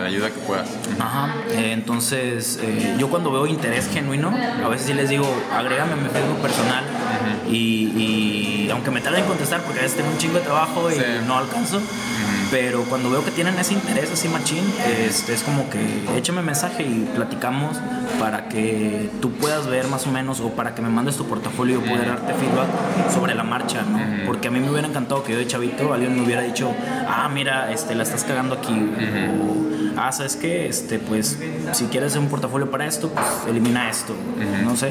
[0.00, 0.68] la ayuda que puedas.
[1.00, 4.28] Ajá, eh, entonces eh, yo cuando veo interés genuino,
[4.64, 6.84] a veces sí les digo, agrégame a mi Facebook personal
[7.48, 10.90] y, y aunque me tarde en contestar porque a veces tengo un chingo de trabajo
[10.90, 11.02] y Sí.
[11.26, 11.80] no alcanzo,
[12.50, 14.64] pero cuando veo que tienen ese interés así machín,
[15.08, 15.80] este, es como que
[16.16, 17.76] échame mensaje y platicamos
[18.20, 21.78] para que tú puedas ver más o menos o para que me mandes tu portafolio
[21.78, 24.26] y poder darte feedback sobre la marcha, ¿no?
[24.26, 26.72] Porque a mí me hubiera encantado que yo de chavito alguien me hubiera dicho,
[27.08, 30.68] ah, mira, este, la estás cagando aquí, o ah, ¿sabes qué?
[30.68, 31.38] Este, pues,
[31.72, 34.14] si quieres hacer un portafolio para esto, pues elimina esto,
[34.64, 34.90] no sé.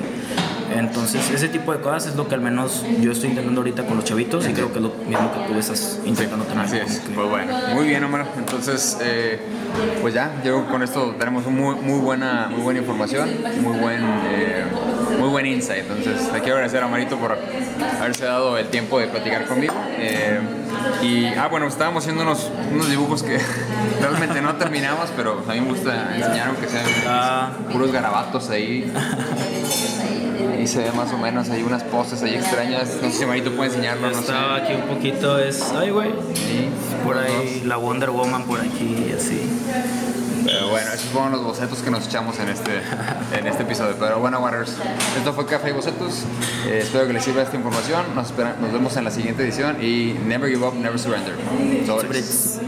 [0.76, 3.98] Entonces, ese tipo de cosas es lo que al menos yo estoy intentando ahorita con
[3.98, 6.65] los chavitos y creo que es lo mismo que tú estás intentando también.
[6.65, 6.99] Así es.
[7.02, 8.26] que- Pues bueno, muy bien, Omar.
[8.38, 9.40] Entonces, eh,
[10.02, 13.30] pues ya, yo que con esto tenemos muy, muy buena, muy buena información,
[13.61, 14.64] muy buen, eh,
[15.19, 15.84] muy buen insight.
[15.90, 17.38] Entonces, le quiero agradecer a Marito por
[18.02, 19.73] haberse dado el tiempo de platicar conmigo.
[19.99, 20.40] Eh,
[21.02, 23.40] y, ah, bueno, estábamos haciendo unos, unos dibujos que
[24.02, 27.49] realmente no terminamos, pero a mí me gusta enseñar aunque sean Ah.
[27.72, 28.91] puros garabatos ahí.
[30.62, 32.90] Y se ve más o menos, hay unas poses ahí extrañas.
[33.02, 34.22] No sé si Marito puede enseñarlo, no sé.
[34.22, 35.62] Estaba aquí un poquito, es.
[35.74, 36.10] Ay, güey.
[36.34, 36.70] Sí,
[37.03, 39.41] Por ahí la Wonder Woman por aquí y así.
[40.46, 42.82] Pero bueno, esos fueron los bocetos que nos echamos en este,
[43.38, 43.96] en este episodio.
[44.00, 44.74] Pero bueno, Warriors,
[45.18, 46.24] esto fue Café y Bocetos.
[46.68, 48.04] Eh, espero que les sirva esta información.
[48.16, 51.36] Nos, espera- nos vemos en la siguiente edición y never give up, never surrender.
[51.86, 52.60] Sobres.